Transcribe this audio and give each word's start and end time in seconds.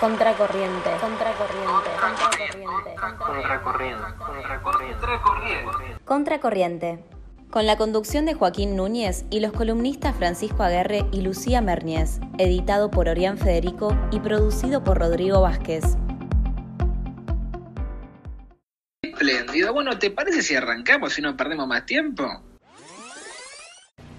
Contracorriente, 0.00 0.90
contracorriente, 1.00 1.90
contracorriente, 2.00 2.94
Contracorriente, 2.98 4.04
contracorriente. 4.18 6.04
contracorriente. 6.04 7.04
Con 7.50 7.66
la 7.66 7.76
conducción 7.76 8.26
de 8.26 8.34
Joaquín 8.34 8.74
Núñez 8.76 9.24
y 9.30 9.38
los 9.40 9.52
columnistas 9.52 10.16
Francisco 10.16 10.64
Aguerre 10.64 11.06
y 11.12 11.20
Lucía 11.20 11.60
Merniez, 11.60 12.18
editado 12.38 12.90
por 12.90 13.08
Orián 13.08 13.38
Federico 13.38 13.96
y 14.10 14.18
producido 14.18 14.82
por 14.82 14.98
Rodrigo 14.98 15.40
Vázquez. 15.42 15.84
Espléndido. 19.02 19.72
Bueno, 19.72 19.98
¿te 19.98 20.10
parece 20.10 20.42
si 20.42 20.56
arrancamos 20.56 21.16
y 21.18 21.22
no 21.22 21.36
perdemos 21.36 21.68
más 21.68 21.86
tiempo? 21.86 22.24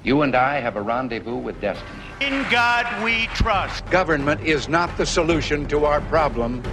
You 0.04 0.24
and 0.24 0.34
I 0.34 0.64
have 0.66 0.80
a 0.80 0.82
rendezvous 0.82 1.44
with 1.44 1.55
destiny. 1.55 2.07
In 2.20 2.43
God 2.49 2.86
we 3.04 3.27
trust. 3.36 3.85
Government 3.91 4.41
is 4.41 4.67
not 4.67 4.89
the 4.98 5.05
solution 5.05 5.67
to 5.67 5.85
our 5.85 6.02
problem. 6.09 6.63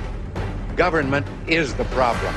Government 0.77 1.27
is 1.47 1.75
the 1.75 1.85
problem. 1.93 2.33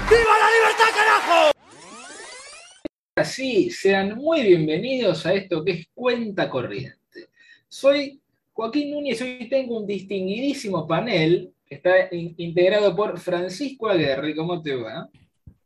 Así, 3.15 3.71
sean 3.71 4.15
muy 4.17 4.43
bienvenidos 4.43 5.25
a 5.25 5.33
esto 5.33 5.63
que 5.63 5.71
es 5.71 5.87
Cuenta 5.95 6.49
Corriente. 6.49 7.29
Soy 7.67 8.19
Joaquín 8.53 8.91
Núñez 8.91 9.21
y 9.21 9.23
hoy 9.23 9.49
tengo 9.49 9.77
un 9.79 9.87
distinguidísimo 9.87 10.85
panel. 10.87 11.51
Está 11.69 12.13
in- 12.13 12.35
integrado 12.37 12.95
por 12.95 13.17
Francisco 13.19 13.87
Aguerre. 13.89 14.35
¿Cómo 14.35 14.61
te 14.61 14.75
va? 14.75 15.09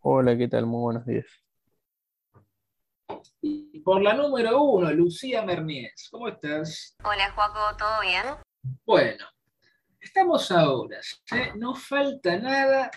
Hola, 0.01 0.37
¿qué 0.37 0.47
tal? 0.47 0.65
Muy 0.65 0.81
buenos 0.81 1.05
días. 1.05 1.25
Y 3.41 3.79
por 3.79 4.01
la 4.01 4.13
número 4.13 4.61
uno, 4.61 4.91
Lucía 4.91 5.41
Merniez. 5.41 6.09
¿Cómo 6.11 6.27
estás? 6.27 6.95
Hola 7.03 7.31
Joaco, 7.31 7.75
¿todo 7.75 8.01
bien? 8.01 8.23
Bueno, 8.85 9.25
estamos 9.99 10.51
a 10.51 10.69
horas. 10.69 11.23
¿eh? 11.33 11.51
No 11.55 11.73
falta 11.73 12.37
nada. 12.37 12.91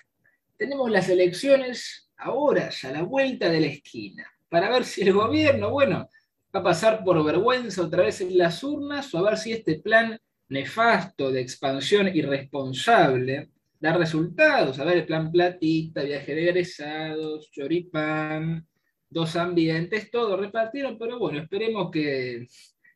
Tenemos 0.59 0.91
las 0.91 1.09
elecciones 1.09 2.11
a 2.19 2.33
horas, 2.33 2.85
a 2.85 2.93
la 2.93 3.03
vuelta 3.03 3.49
de 3.49 3.61
la 3.61 3.67
esquina, 3.69 4.31
para 4.51 4.69
ver 4.69 4.85
si 4.85 5.01
el 5.03 5.15
gobierno, 5.15 5.71
bueno, 5.71 6.11
va 6.55 6.61
a 6.61 6.63
pasar 6.63 7.03
por 7.03 7.25
vergüenza 7.25 7.83
otra 7.83 8.03
vez 8.03 8.21
en 8.21 8.37
las 8.37 8.63
urnas 8.63 9.13
o 9.15 9.19
a 9.19 9.31
ver 9.31 9.39
si 9.39 9.53
este 9.53 9.81
plan 9.81 10.21
nefasto 10.49 11.33
de 11.33 11.41
expansión 11.41 12.09
irresponsable 12.15 13.51
da 13.81 13.97
resultados. 13.97 14.79
A 14.79 14.85
ver, 14.85 14.99
el 14.99 15.07
plan 15.07 15.33
platita, 15.33 16.03
viaje 16.03 16.35
de 16.35 16.45
egresados, 16.45 17.51
choripán, 17.51 18.67
dos 19.15 19.37
ambientes, 19.37 20.11
todo 20.11 20.37
repartieron, 20.37 20.99
pero 20.99 21.19
bueno, 21.21 21.39
esperemos 21.39 21.91
que, 21.91 22.49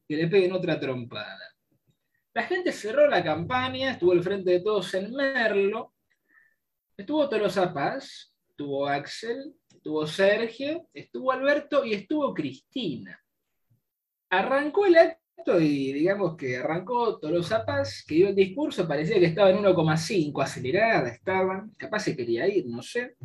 que 0.06 0.16
le 0.16 0.26
peguen 0.26 0.52
otra 0.52 0.78
trompada. 0.78 1.54
La 2.34 2.42
gente 2.42 2.72
cerró 2.72 3.08
la 3.08 3.22
campaña, 3.22 3.92
estuvo 3.92 4.12
al 4.12 4.22
frente 4.22 4.50
de 4.50 4.60
todos 4.60 4.92
en 4.94 5.14
Merlo, 5.14 5.94
estuvo 6.96 7.28
Tolosa 7.28 7.72
Paz, 7.72 8.34
estuvo 8.48 8.88
Axel, 8.88 9.54
estuvo 9.72 10.06
Sergio, 10.08 10.88
estuvo 10.92 11.30
Alberto 11.30 11.84
y 11.84 11.94
estuvo 11.94 12.34
Cristina. 12.34 13.18
Arrancó 14.30 14.86
el 14.86 14.96
acto 14.96 15.60
y 15.60 15.92
digamos 15.92 16.36
que 16.36 16.56
arrancó 16.56 17.20
Tolosa 17.20 17.64
Paz, 17.64 18.04
que 18.06 18.16
dio 18.16 18.28
el 18.28 18.34
discurso, 18.34 18.88
parecía 18.88 19.20
que 19.20 19.26
estaba 19.26 19.50
en 19.50 19.58
1,5, 19.58 20.42
acelerada 20.42 21.08
estaban, 21.10 21.70
capaz 21.76 22.00
se 22.00 22.16
quería 22.16 22.48
ir, 22.48 22.66
no 22.66 22.82
sé. 22.82 23.16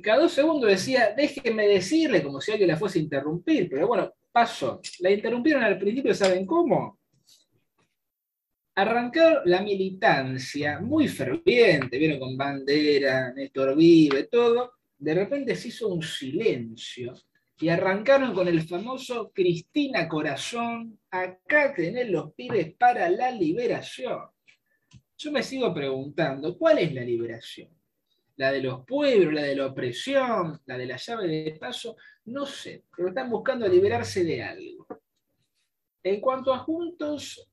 Cada 0.00 0.22
dos 0.22 0.32
segundos 0.32 0.70
decía, 0.70 1.14
déjenme 1.16 1.66
decirle, 1.66 2.22
como 2.22 2.40
si 2.40 2.52
alguien 2.52 2.68
la 2.68 2.76
fuese 2.76 2.98
a 2.98 3.02
interrumpir, 3.02 3.68
pero 3.68 3.86
bueno, 3.86 4.12
pasó. 4.32 4.80
La 5.00 5.10
interrumpieron 5.10 5.62
al 5.62 5.78
principio, 5.78 6.14
¿saben 6.14 6.46
cómo? 6.46 6.98
arrancar 8.78 9.42
la 9.46 9.60
militancia 9.60 10.78
muy 10.78 11.08
ferviente, 11.08 11.98
vieron 11.98 12.20
con 12.20 12.36
bandera, 12.36 13.32
Néstor 13.34 13.76
Vive, 13.76 14.28
todo, 14.28 14.74
de 14.96 15.14
repente 15.14 15.56
se 15.56 15.66
hizo 15.66 15.88
un 15.88 16.00
silencio 16.00 17.12
y 17.60 17.70
arrancaron 17.70 18.32
con 18.32 18.46
el 18.46 18.62
famoso 18.62 19.32
Cristina 19.34 20.08
Corazón, 20.08 21.00
acá 21.10 21.74
tenés 21.74 22.08
los 22.08 22.32
pibes 22.34 22.72
para 22.76 23.10
la 23.10 23.32
liberación. 23.32 24.20
Yo 25.16 25.32
me 25.32 25.42
sigo 25.42 25.74
preguntando, 25.74 26.56
¿cuál 26.56 26.78
es 26.78 26.94
la 26.94 27.02
liberación? 27.02 27.70
¿La 28.38 28.52
de 28.52 28.62
los 28.62 28.84
pueblos, 28.84 29.34
la 29.34 29.42
de 29.42 29.56
la 29.56 29.66
opresión, 29.66 30.60
la 30.64 30.78
de 30.78 30.86
la 30.86 30.96
llave 30.96 31.26
de 31.26 31.56
paso? 31.58 31.96
No 32.26 32.46
sé, 32.46 32.84
pero 32.96 33.08
están 33.08 33.28
buscando 33.28 33.66
liberarse 33.66 34.22
de 34.22 34.42
algo. 34.42 34.86
En 36.04 36.20
cuanto 36.20 36.54
a 36.54 36.58
juntos, 36.58 37.50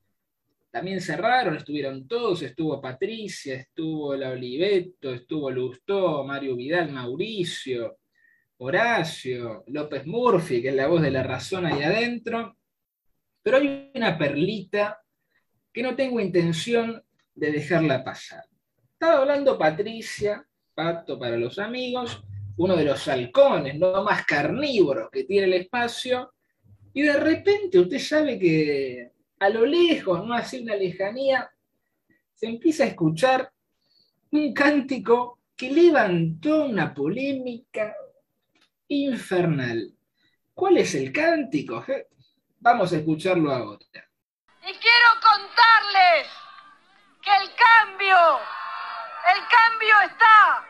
también 0.69 1.01
cerraron, 1.01 1.55
estuvieron 1.55 2.07
todos, 2.07 2.43
estuvo 2.43 2.79
Patricia, 2.79 3.55
estuvo 3.55 4.15
la 4.15 4.29
Oliveto, 4.29 5.11
estuvo 5.11 5.49
Lustó, 5.49 6.23
Mario 6.23 6.55
Vidal, 6.55 6.91
Mauricio, 6.91 7.97
Horacio, 8.57 9.63
López 9.67 10.05
Murphy, 10.05 10.61
que 10.61 10.69
es 10.69 10.75
la 10.75 10.87
voz 10.87 11.01
de 11.01 11.11
la 11.11 11.23
razón 11.23 11.65
ahí 11.65 11.81
adentro. 11.81 12.57
Pero 13.41 13.57
hay 13.57 13.91
una 13.95 14.17
perlita 14.17 15.01
que 15.73 15.81
no 15.81 15.95
tengo 15.95 16.19
intención 16.19 17.03
de 17.33 17.51
dejarla 17.51 18.03
pasar. 18.03 18.43
Estaba 18.93 19.21
hablando 19.21 19.57
Patricia, 19.57 20.45
Pato 20.75 21.17
para 21.17 21.37
los 21.37 21.57
amigos, 21.57 22.21
uno 22.57 22.75
de 22.75 22.83
los 22.83 23.07
halcones, 23.07 23.75
no 23.75 24.03
más 24.03 24.25
carnívoros 24.25 25.09
que 25.09 25.23
tiene 25.23 25.47
el 25.47 25.53
espacio, 25.53 26.33
y 26.93 27.01
de 27.01 27.13
repente 27.13 27.79
usted 27.79 27.99
sabe 27.99 28.37
que 28.37 29.11
a 29.39 29.49
lo 29.49 29.65
lejos, 29.65 30.25
no 30.25 30.33
así 30.33 30.61
una 30.61 30.75
lejanía, 30.75 31.49
se 32.33 32.47
empieza 32.47 32.83
a 32.83 32.87
escuchar 32.87 33.51
un 34.31 34.53
cántico 34.53 35.39
que 35.55 35.71
levantó 35.71 36.65
una 36.65 36.93
polémica 36.93 37.95
infernal. 38.89 39.93
¿Cuál 40.53 40.77
es 40.77 40.93
el 40.95 41.11
cántico? 41.11 41.83
Vamos 42.59 42.93
a 42.93 42.97
escucharlo 42.97 43.51
ahora 43.51 43.79
que 47.25 47.31
el 47.31 47.49
cambio, 47.55 48.17
el 49.33 49.41
cambio 49.49 49.95
está 50.05 50.63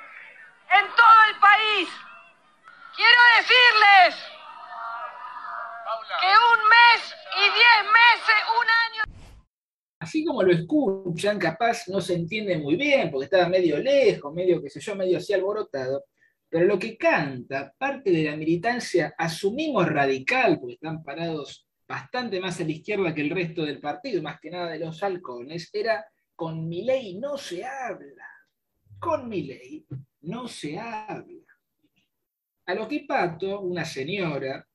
en 0.79 0.85
todo 0.95 1.17
el 1.29 1.39
país. 1.39 1.89
Quiero 2.95 3.21
decirles 3.37 4.15
que 6.21 6.27
un 6.27 6.69
mes 6.69 7.15
y 7.35 7.41
diez 7.41 7.83
meses, 7.91 8.39
un 8.61 8.67
año. 8.85 9.03
Así 9.99 10.23
como 10.35 10.47
lo 10.47 10.53
escuchan, 10.53 11.39
capaz 11.39 11.87
no 11.87 12.01
se 12.01 12.13
entiende 12.13 12.57
muy 12.57 12.75
bien, 12.75 13.09
porque 13.09 13.23
estaba 13.23 13.47
medio 13.47 13.77
lejos, 13.77 14.33
medio, 14.33 14.61
qué 14.61 14.69
sé 14.69 14.81
yo, 14.81 14.93
medio 14.93 15.17
así 15.17 15.31
alborotado, 15.31 16.03
pero 16.49 16.65
lo 16.65 16.77
que 16.77 16.97
canta, 16.97 17.73
parte 17.77 18.11
de 18.11 18.25
la 18.25 18.35
militancia, 18.35 19.15
asumimos 19.17 19.87
radical, 19.87 20.59
porque 20.59 20.73
están 20.73 21.03
parados 21.03 21.69
bastante 21.87 22.41
más 22.41 22.59
a 22.59 22.65
la 22.65 22.71
izquierda 22.71 23.15
que 23.15 23.21
el 23.21 23.29
resto 23.29 23.63
del 23.63 23.79
partido, 23.79 24.21
más 24.21 24.41
que 24.41 24.51
nada 24.51 24.71
de 24.71 24.79
los 24.79 25.01
halcones, 25.01 25.69
era 25.71 26.05
con 26.35 26.67
mi 26.67 26.83
ley 26.83 27.17
no 27.17 27.37
se 27.37 27.63
habla, 27.63 28.27
con 28.99 29.29
mi 29.29 29.43
ley 29.43 29.85
no 30.23 30.49
se 30.49 30.77
habla. 30.77 31.45
A 32.65 32.75
lo 32.75 32.89
que 32.89 33.05
Pato, 33.07 33.61
una 33.61 33.85
señora, 33.85 34.67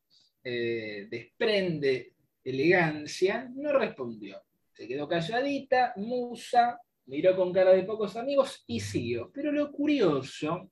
eh, 0.43 1.07
desprende 1.11 2.15
elegancia, 2.43 3.47
no 3.55 3.79
respondió. 3.79 4.43
Se 4.81 4.89
quedó 4.89 5.07
calladita, 5.07 5.93
musa, 5.97 6.81
miró 7.05 7.37
con 7.37 7.53
cara 7.53 7.73
de 7.73 7.83
pocos 7.83 8.17
amigos 8.17 8.65
y 8.67 8.81
siguió. 8.81 9.31
Pero 9.31 9.53
lo 9.53 9.71
curioso 9.71 10.71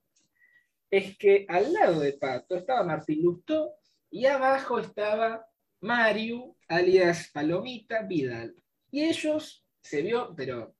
es 0.89 1.15
que 1.15 1.45
al 1.47 1.71
lado 1.71 1.99
de 1.99 2.13
Pato 2.13 2.55
estaba 2.55 2.81
Martín 2.83 3.21
Lustó 3.21 3.75
y 4.09 4.25
abajo 4.25 4.79
estaba 4.79 5.45
Mario, 5.81 6.55
alias 6.67 7.29
Palomita 7.31 8.01
Vidal. 8.01 8.55
Y 8.89 9.03
ellos 9.03 9.63
se 9.79 10.01
vio, 10.01 10.33
pero 10.35 10.73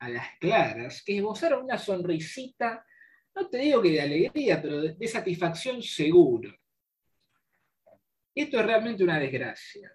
a 0.00 0.10
las 0.10 0.38
claras, 0.38 1.02
que 1.02 1.16
esbozaron 1.16 1.64
una 1.64 1.78
sonrisita, 1.78 2.84
no 3.34 3.48
te 3.48 3.56
digo 3.60 3.80
que 3.80 3.92
de 3.92 4.02
alegría, 4.02 4.60
pero 4.60 4.82
de, 4.82 5.08
satisfacción 5.08 5.80
seguro. 5.80 6.54
Esto 8.34 8.60
es 8.60 8.66
realmente 8.66 9.02
una 9.02 9.18
desgracia. 9.18 9.90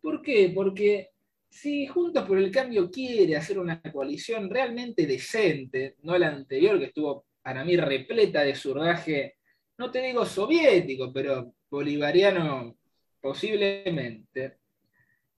¿Por 0.00 0.20
qué? 0.20 0.50
Porque 0.52 1.13
si 1.54 1.86
Juntos 1.86 2.26
por 2.26 2.36
el 2.36 2.50
Cambio 2.50 2.90
quiere 2.90 3.36
hacer 3.36 3.60
una 3.60 3.80
coalición 3.80 4.50
realmente 4.50 5.06
decente, 5.06 5.94
no 6.02 6.18
la 6.18 6.28
anterior 6.28 6.80
que 6.80 6.86
estuvo 6.86 7.26
para 7.40 7.64
mí 7.64 7.76
repleta 7.76 8.42
de 8.42 8.56
surdaje, 8.56 9.36
no 9.78 9.88
te 9.88 10.02
digo 10.02 10.26
soviético, 10.26 11.12
pero 11.12 11.54
bolivariano 11.70 12.76
posiblemente, 13.20 14.58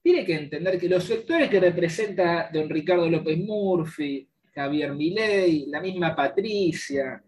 tiene 0.01 0.25
que 0.25 0.33
entender 0.33 0.79
que 0.79 0.89
los 0.89 1.03
sectores 1.03 1.49
que 1.51 1.59
representa 1.59 2.49
don 2.51 2.67
Ricardo 2.67 3.07
López 3.07 3.37
Murphy, 3.37 4.27
Javier 4.55 4.95
Milei, 4.95 5.67
la 5.67 5.79
misma 5.79 6.15
Patricia, 6.15 7.23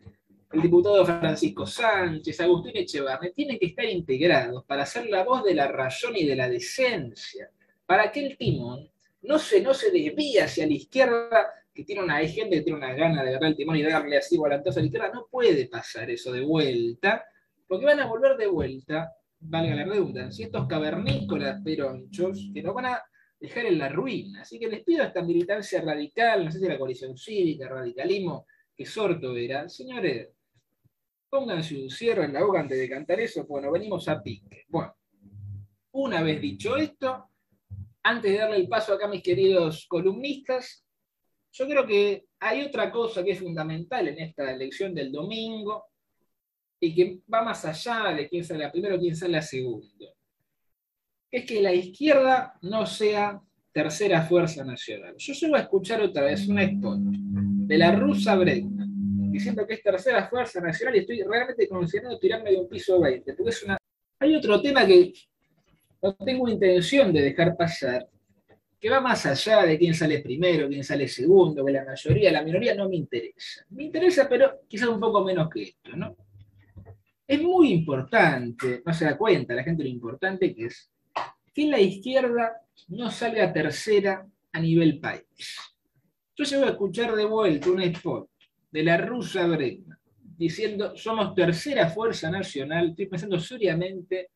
el 0.51 0.61
diputado 0.63 1.05
Francisco 1.05 1.67
Sánchez, 1.67 2.41
Agustín 2.41 2.75
Echevarne, 2.75 3.29
tienen 3.29 3.59
que 3.59 3.67
estar 3.67 3.85
integrados 3.85 4.65
para 4.65 4.83
ser 4.83 5.07
la 5.07 5.23
voz 5.23 5.43
de 5.43 5.53
la 5.53 5.67
razón 5.67 6.17
y 6.17 6.25
de 6.25 6.35
la 6.35 6.49
decencia, 6.49 7.51
para 7.89 8.11
que 8.11 8.23
el 8.23 8.37
timón 8.37 8.87
no 9.23 9.39
se, 9.39 9.63
no 9.63 9.73
se 9.73 9.89
desvía 9.89 10.43
hacia 10.43 10.67
la 10.67 10.73
izquierda, 10.73 11.47
que 11.73 11.83
tiene 11.83 12.03
una, 12.03 12.17
hay 12.17 12.29
gente 12.29 12.57
que 12.57 12.61
tiene 12.61 12.77
una 12.77 12.93
gana 12.93 13.23
de 13.23 13.29
agarrar 13.29 13.49
el 13.49 13.55
timón 13.55 13.77
y 13.77 13.81
darle 13.81 14.15
así 14.15 14.37
volantazo 14.37 14.77
a 14.77 14.83
la 14.83 14.85
izquierda, 14.85 15.11
no 15.11 15.25
puede 15.25 15.67
pasar 15.67 16.07
eso 16.11 16.31
de 16.31 16.41
vuelta, 16.41 17.25
porque 17.67 17.87
van 17.87 17.99
a 17.99 18.05
volver 18.05 18.37
de 18.37 18.45
vuelta, 18.45 19.11
valga 19.39 19.73
la 19.73 19.85
redundancia, 19.85 20.45
estos 20.45 20.67
cavernícolas 20.67 21.63
peronchos 21.63 22.51
que 22.53 22.61
nos 22.61 22.75
van 22.75 22.85
a 22.85 23.03
dejar 23.39 23.65
en 23.65 23.79
la 23.79 23.89
ruina. 23.89 24.43
Así 24.43 24.59
que 24.59 24.67
les 24.67 24.83
pido 24.83 25.01
a 25.01 25.07
esta 25.07 25.23
militancia 25.23 25.81
radical, 25.81 26.45
no 26.45 26.51
sé 26.51 26.59
si 26.59 26.67
la 26.67 26.77
coalición 26.77 27.17
cívica, 27.17 27.69
radicalismo, 27.69 28.45
que 28.77 28.85
sorto 28.85 29.35
era, 29.35 29.67
señores, 29.67 30.29
pónganse 31.27 31.75
un 31.75 31.89
cierre 31.89 32.25
en 32.25 32.33
la 32.33 32.43
boca 32.43 32.59
antes 32.59 32.77
de 32.77 32.87
cantar 32.87 33.19
eso, 33.19 33.47
bueno, 33.47 33.71
venimos 33.71 34.07
a 34.07 34.21
pique. 34.21 34.65
Bueno, 34.67 34.95
una 35.93 36.21
vez 36.21 36.39
dicho 36.39 36.77
esto, 36.77 37.29
antes 38.09 38.31
de 38.31 38.37
darle 38.39 38.57
el 38.57 38.67
paso 38.67 38.91
acá 38.91 39.05
a 39.05 39.09
mis 39.09 39.21
queridos 39.21 39.85
columnistas, 39.87 40.83
yo 41.51 41.67
creo 41.67 41.85
que 41.85 42.25
hay 42.39 42.63
otra 42.63 42.91
cosa 42.91 43.23
que 43.23 43.31
es 43.31 43.39
fundamental 43.39 44.07
en 44.07 44.19
esta 44.19 44.51
elección 44.51 44.95
del 44.95 45.11
domingo 45.11 45.85
y 46.79 46.95
que 46.95 47.19
va 47.31 47.43
más 47.43 47.65
allá 47.65 48.15
de 48.15 48.27
quién 48.27 48.43
sale 48.43 48.67
primero 48.69 48.95
o 48.95 48.99
quién 48.99 49.15
sale 49.15 49.39
segundo. 49.43 50.07
Es 51.29 51.45
que 51.45 51.61
la 51.61 51.71
izquierda 51.71 52.57
no 52.63 52.87
sea 52.87 53.39
tercera 53.71 54.23
fuerza 54.23 54.63
nacional. 54.63 55.13
Yo 55.17 55.33
llego 55.33 55.55
a 55.55 55.59
escuchar 55.59 56.01
otra 56.01 56.23
vez 56.23 56.47
un 56.47 56.57
spot 56.57 56.99
de 56.99 57.77
la 57.77 57.95
rusa 57.95 58.35
Bregman 58.35 59.31
diciendo 59.31 59.67
que 59.67 59.75
es 59.75 59.83
tercera 59.83 60.27
fuerza 60.27 60.59
nacional 60.59 60.95
y 60.95 60.99
estoy 60.99 61.21
realmente 61.21 61.67
considerando 61.67 62.17
tirarme 62.17 62.51
de 62.51 62.57
un 62.57 62.67
piso 62.67 62.99
20, 62.99 63.33
porque. 63.35 63.77
Hay 64.21 64.35
otro 64.35 64.59
tema 64.61 64.85
que 64.85 65.13
no 66.01 66.13
tengo 66.15 66.47
intención 66.47 67.11
de 67.13 67.21
dejar 67.21 67.55
pasar, 67.55 68.07
que 68.79 68.89
va 68.89 69.01
más 69.01 69.25
allá 69.25 69.63
de 69.63 69.77
quién 69.77 69.93
sale 69.93 70.19
primero, 70.19 70.67
quién 70.69 70.83
sale 70.83 71.07
segundo, 71.07 71.65
que 71.65 71.71
la 71.71 71.83
mayoría, 71.83 72.31
la 72.31 72.41
minoría 72.41 72.73
no 72.75 72.87
me 72.87 72.95
interesa. 72.95 73.65
Me 73.71 73.83
interesa, 73.83 74.27
pero 74.29 74.61
quizás 74.67 74.87
un 74.87 74.99
poco 74.99 75.23
menos 75.23 75.49
que 75.49 75.63
esto, 75.63 75.95
¿no? 75.95 76.15
Es 77.27 77.41
muy 77.41 77.73
importante, 77.73 78.81
no 78.85 78.93
se 78.93 79.05
da 79.05 79.17
cuenta 79.17 79.53
la 79.53 79.63
gente 79.63 79.83
lo 79.83 79.89
importante 79.89 80.55
que 80.55 80.65
es, 80.65 80.89
que 81.53 81.67
la 81.67 81.79
izquierda 81.79 82.61
no 82.87 83.11
salga 83.11 83.51
tercera 83.51 84.25
a 84.51 84.59
nivel 84.59 84.99
país. 84.99 85.59
Yo 86.35 86.57
voy 86.57 86.69
a 86.69 86.71
escuchar 86.71 87.15
de 87.15 87.25
vuelta 87.25 87.69
un 87.69 87.81
spot 87.81 88.29
de 88.71 88.83
la 88.83 88.97
rusa 88.97 89.45
Bregman 89.45 89.99
diciendo 90.39 90.95
somos 90.95 91.35
tercera 91.35 91.89
fuerza 91.89 92.31
nacional, 92.31 92.91
estoy 92.91 93.07
pensando 93.07 93.37
seriamente 93.39 94.29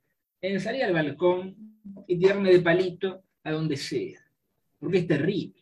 en 0.43 0.59
salir 0.59 0.83
al 0.83 0.93
balcón 0.93 1.55
y 2.05 2.19
tirarme 2.19 2.51
de 2.51 2.59
palito 2.59 3.23
a 3.43 3.51
donde 3.51 3.77
sea, 3.77 4.19
porque 4.77 4.99
es 4.99 5.07
terrible. 5.07 5.61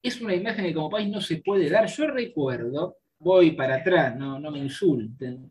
Es 0.00 0.20
una 0.20 0.34
imagen 0.34 0.64
que 0.64 0.74
como 0.74 0.88
país 0.88 1.08
no 1.08 1.20
se 1.20 1.38
puede 1.38 1.68
dar. 1.68 1.86
Yo 1.88 2.06
recuerdo, 2.06 2.98
voy 3.18 3.50
para 3.50 3.76
atrás, 3.76 4.16
no, 4.16 4.38
no 4.38 4.52
me 4.52 4.60
insulten, 4.60 5.50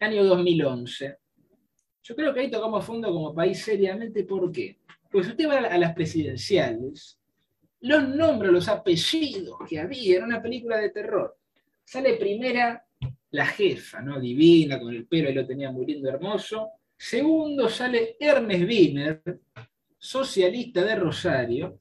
año 0.00 0.24
2011. 0.24 1.18
Yo 2.02 2.16
creo 2.16 2.32
que 2.32 2.40
ahí 2.40 2.50
tocamos 2.50 2.84
fondo 2.86 3.12
como 3.12 3.34
país 3.34 3.62
seriamente, 3.62 4.24
¿por 4.24 4.50
qué? 4.50 4.78
Pues 5.10 5.28
usted 5.28 5.46
va 5.46 5.58
a 5.58 5.78
las 5.78 5.94
presidenciales, 5.94 7.18
los 7.80 8.08
nombres, 8.08 8.50
los 8.50 8.68
apellidos 8.68 9.58
que 9.68 9.78
había, 9.78 10.16
era 10.16 10.24
una 10.24 10.40
película 10.40 10.78
de 10.78 10.88
terror. 10.88 11.36
Sale 11.84 12.14
primera 12.14 12.82
la 13.30 13.44
jefa, 13.44 14.00
¿no? 14.00 14.18
Divina, 14.18 14.80
con 14.80 14.94
el 14.94 15.06
pelo, 15.06 15.28
y 15.28 15.34
lo 15.34 15.46
tenía 15.46 15.70
muy 15.70 15.84
lindo, 15.84 16.08
hermoso 16.08 16.70
Segundo 17.06 17.68
sale 17.68 18.16
Ernest 18.18 18.64
Wiener, 18.66 19.22
socialista 19.98 20.82
de 20.82 20.96
Rosario. 20.96 21.78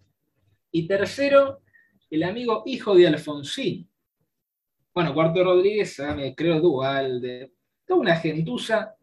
Y 0.70 0.86
tercero, 0.86 1.62
el 2.10 2.24
amigo 2.24 2.64
hijo 2.66 2.94
de 2.94 3.08
Alfonsín. 3.08 3.90
Bueno, 4.94 5.14
cuarto 5.14 5.42
Rodríguez, 5.42 5.98
me 6.14 6.36
creo 6.36 6.60
Dualde. 6.60 7.54
Toda 7.88 8.02
una 8.02 8.18
gentuza 8.18 8.96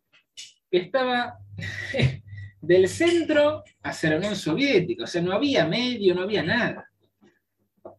que 0.71 0.77
estaba 0.77 1.39
del 2.61 2.87
centro 2.87 3.65
hacia 3.83 4.11
la 4.11 4.17
Unión 4.19 4.37
Soviética. 4.37 5.05
O 5.05 5.07
sea, 5.07 5.23
no 5.23 5.33
había 5.33 5.67
medio, 5.67 6.15
no 6.15 6.25
había 6.25 6.43
nada. 6.43 6.87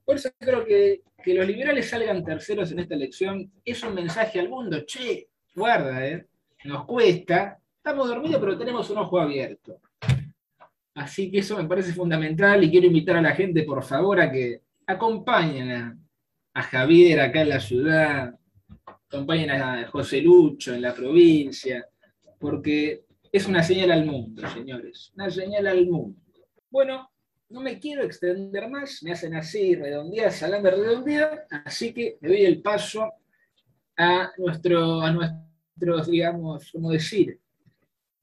Por 0.06 0.18
eso 0.18 0.30
creo 0.38 0.64
que 0.64 1.02
que 1.24 1.34
los 1.34 1.48
liberales 1.48 1.90
salgan 1.90 2.24
terceros 2.24 2.72
en 2.72 2.80
esta 2.80 2.96
elección 2.96 3.52
es 3.66 3.82
un 3.84 3.96
mensaje 3.96 4.40
al 4.40 4.50
mundo. 4.50 4.82
Che, 4.86 5.30
guarda, 5.56 6.06
¿eh? 6.06 6.28
nos 6.66 6.86
cuesta, 6.86 7.60
Estamos 7.84 8.10
dormidos, 8.10 8.40
pero 8.40 8.56
tenemos 8.60 8.88
un 8.92 9.00
ojo 9.00 9.20
abierto. 9.20 9.82
Así 10.94 11.32
que 11.32 11.40
eso 11.40 11.58
me 11.58 11.68
parece 11.68 11.94
fundamental 11.94 12.64
y 12.64 12.70
quiero 12.70 12.86
invitar 12.86 13.18
a 13.18 13.24
la 13.24 13.34
gente, 13.34 13.64
por 13.64 13.84
favor, 13.84 14.22
a 14.22 14.32
que 14.32 14.62
acompañen 14.86 15.98
a, 16.54 16.62
Javier 16.62 17.22
acá 17.22 17.42
en 17.42 17.50
la 17.50 17.60
ciudad, 17.60 18.36
acompañen 19.10 19.50
a 19.50 19.88
José 19.88 20.22
Lucho 20.22 20.76
en 20.76 20.84
la 20.84 20.94
provincia, 20.94 21.84
porque 22.38 23.06
es 23.32 23.48
una 23.48 23.64
señal 23.64 23.90
al 23.90 24.06
mundo, 24.06 24.48
señores, 24.50 25.12
una 25.16 25.32
señal 25.32 25.66
al 25.66 25.88
mundo. 25.88 26.20
Bueno, 26.70 27.10
no 27.50 27.62
me 27.62 27.80
quiero 27.80 28.04
extender 28.04 28.70
más, 28.70 29.02
me 29.02 29.14
hacen 29.14 29.34
así, 29.34 29.74
redondear, 29.74 30.32
salame 30.32 30.70
redondear, 30.70 31.48
así 31.66 31.96
que 31.96 32.20
le 32.22 32.30
doy 32.30 32.46
el 32.46 32.62
paso 32.62 33.12
a, 33.98 34.32
nuestro, 34.38 35.02
a 35.02 35.12
nuestros, 35.12 36.12
digamos, 36.12 36.72
como 36.72 36.92
decir, 36.92 37.41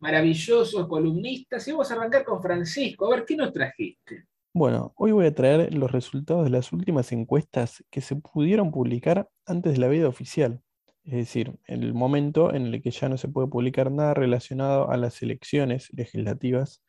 maravillosos 0.00 0.86
columnistas. 0.86 1.66
Y 1.68 1.72
vamos 1.72 1.90
a 1.90 1.94
arrancar 1.94 2.24
con 2.24 2.42
Francisco. 2.42 3.06
A 3.06 3.16
ver, 3.16 3.24
¿qué 3.24 3.36
nos 3.36 3.52
trajiste? 3.52 4.26
Bueno, 4.54 4.92
hoy 4.96 5.12
voy 5.12 5.26
a 5.26 5.34
traer 5.34 5.72
los 5.74 5.92
resultados 5.92 6.44
de 6.44 6.50
las 6.50 6.72
últimas 6.72 7.12
encuestas 7.12 7.84
que 7.90 8.00
se 8.00 8.16
pudieron 8.16 8.70
publicar 8.70 9.28
antes 9.46 9.74
de 9.74 9.78
la 9.78 9.88
vida 9.88 10.08
oficial. 10.08 10.62
Es 11.04 11.14
decir, 11.14 11.58
el 11.66 11.94
momento 11.94 12.52
en 12.52 12.66
el 12.66 12.82
que 12.82 12.90
ya 12.90 13.08
no 13.08 13.16
se 13.16 13.28
puede 13.28 13.48
publicar 13.48 13.90
nada 13.90 14.14
relacionado 14.14 14.90
a 14.90 14.96
las 14.96 15.22
elecciones 15.22 15.88
legislativas 15.92 16.82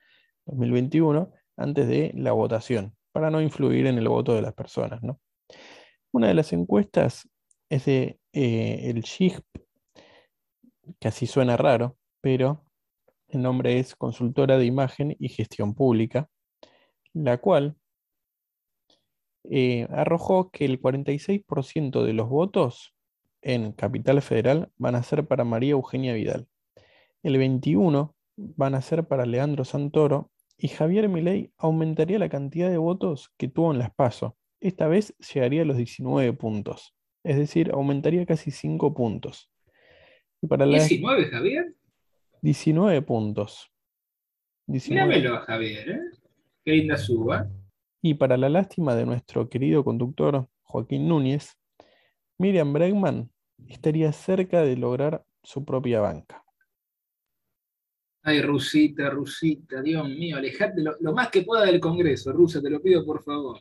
2021 0.45 1.31
antes 1.57 1.87
de 1.87 2.11
la 2.15 2.31
votación, 2.31 2.95
para 3.11 3.29
no 3.29 3.41
influir 3.41 3.85
en 3.87 3.97
el 3.97 4.07
voto 4.07 4.33
de 4.33 4.41
las 4.41 4.53
personas. 4.53 5.03
¿no? 5.03 5.19
Una 6.11 6.27
de 6.27 6.33
las 6.33 6.51
encuestas 6.53 7.29
es 7.69 7.85
de 7.85 8.19
eh, 8.33 8.89
el 8.89 9.03
SHIP, 9.03 9.43
que 10.99 11.07
así 11.07 11.27
suena 11.27 11.55
raro, 11.55 11.97
pero 12.19 12.65
el 13.29 13.41
nombre 13.41 13.79
es 13.79 13.95
Consultora 13.95 14.57
de 14.57 14.65
Imagen 14.65 15.15
y 15.19 15.29
Gestión 15.29 15.75
Pública, 15.75 16.29
la 17.13 17.37
cual 17.37 17.75
eh, 19.43 19.87
arrojó 19.91 20.51
que 20.51 20.65
el 20.65 20.81
46% 20.81 22.03
de 22.03 22.13
los 22.13 22.29
votos 22.29 22.95
en 23.41 23.71
Capital 23.71 24.21
Federal 24.21 24.71
van 24.77 24.95
a 24.95 25.03
ser 25.03 25.27
para 25.27 25.43
María 25.43 25.71
Eugenia 25.71 26.13
Vidal. 26.13 26.47
El 27.23 27.37
21% 27.37 28.13
van 28.35 28.75
a 28.75 28.81
ser 28.81 29.05
para 29.05 29.25
Leandro 29.25 29.65
Santoro 29.65 30.31
y 30.57 30.69
Javier 30.69 31.09
Milei 31.09 31.51
aumentaría 31.57 32.19
la 32.19 32.29
cantidad 32.29 32.69
de 32.69 32.77
votos 32.77 33.33
que 33.37 33.47
tuvo 33.47 33.71
en 33.71 33.79
las 33.79 33.93
PASO. 33.93 34.37
Esta 34.61 34.87
vez 34.87 35.15
llegaría 35.33 35.61
a 35.61 35.65
los 35.65 35.77
19 35.77 36.33
puntos, 36.33 36.95
es 37.23 37.37
decir, 37.37 37.71
aumentaría 37.71 38.25
casi 38.25 38.51
5 38.51 38.93
puntos. 38.93 39.51
Y 40.41 40.47
para 40.47 40.65
¿19, 40.65 41.29
Javier? 41.29 41.75
19 42.41 43.01
puntos. 43.01 43.71
19. 44.67 45.39
Javier, 45.45 45.89
¿eh? 45.89 45.99
Qué 46.63 46.71
linda 46.71 46.97
suba. 46.97 47.49
Y 48.01 48.13
para 48.13 48.37
la 48.37 48.49
lástima 48.49 48.95
de 48.95 49.05
nuestro 49.05 49.49
querido 49.49 49.83
conductor 49.83 50.47
Joaquín 50.61 51.07
Núñez, 51.07 51.57
Miriam 52.37 52.71
Bregman 52.71 53.31
estaría 53.67 54.11
cerca 54.13 54.61
de 54.61 54.77
lograr 54.77 55.25
su 55.43 55.65
propia 55.65 55.99
banca. 55.99 56.43
Ay, 58.21 58.41
Rusita, 58.41 59.09
Rusita, 59.09 59.81
Dios 59.81 60.07
mío, 60.07 60.37
alejate 60.37 60.81
lo, 60.81 60.95
lo, 60.99 61.13
más 61.13 61.29
que 61.29 61.41
pueda 61.41 61.65
del 61.65 61.79
Congreso, 61.79 62.31
Rusa, 62.31 62.61
te 62.61 62.69
lo 62.69 62.81
pido 62.81 63.05
por 63.05 63.23
favor. 63.23 63.59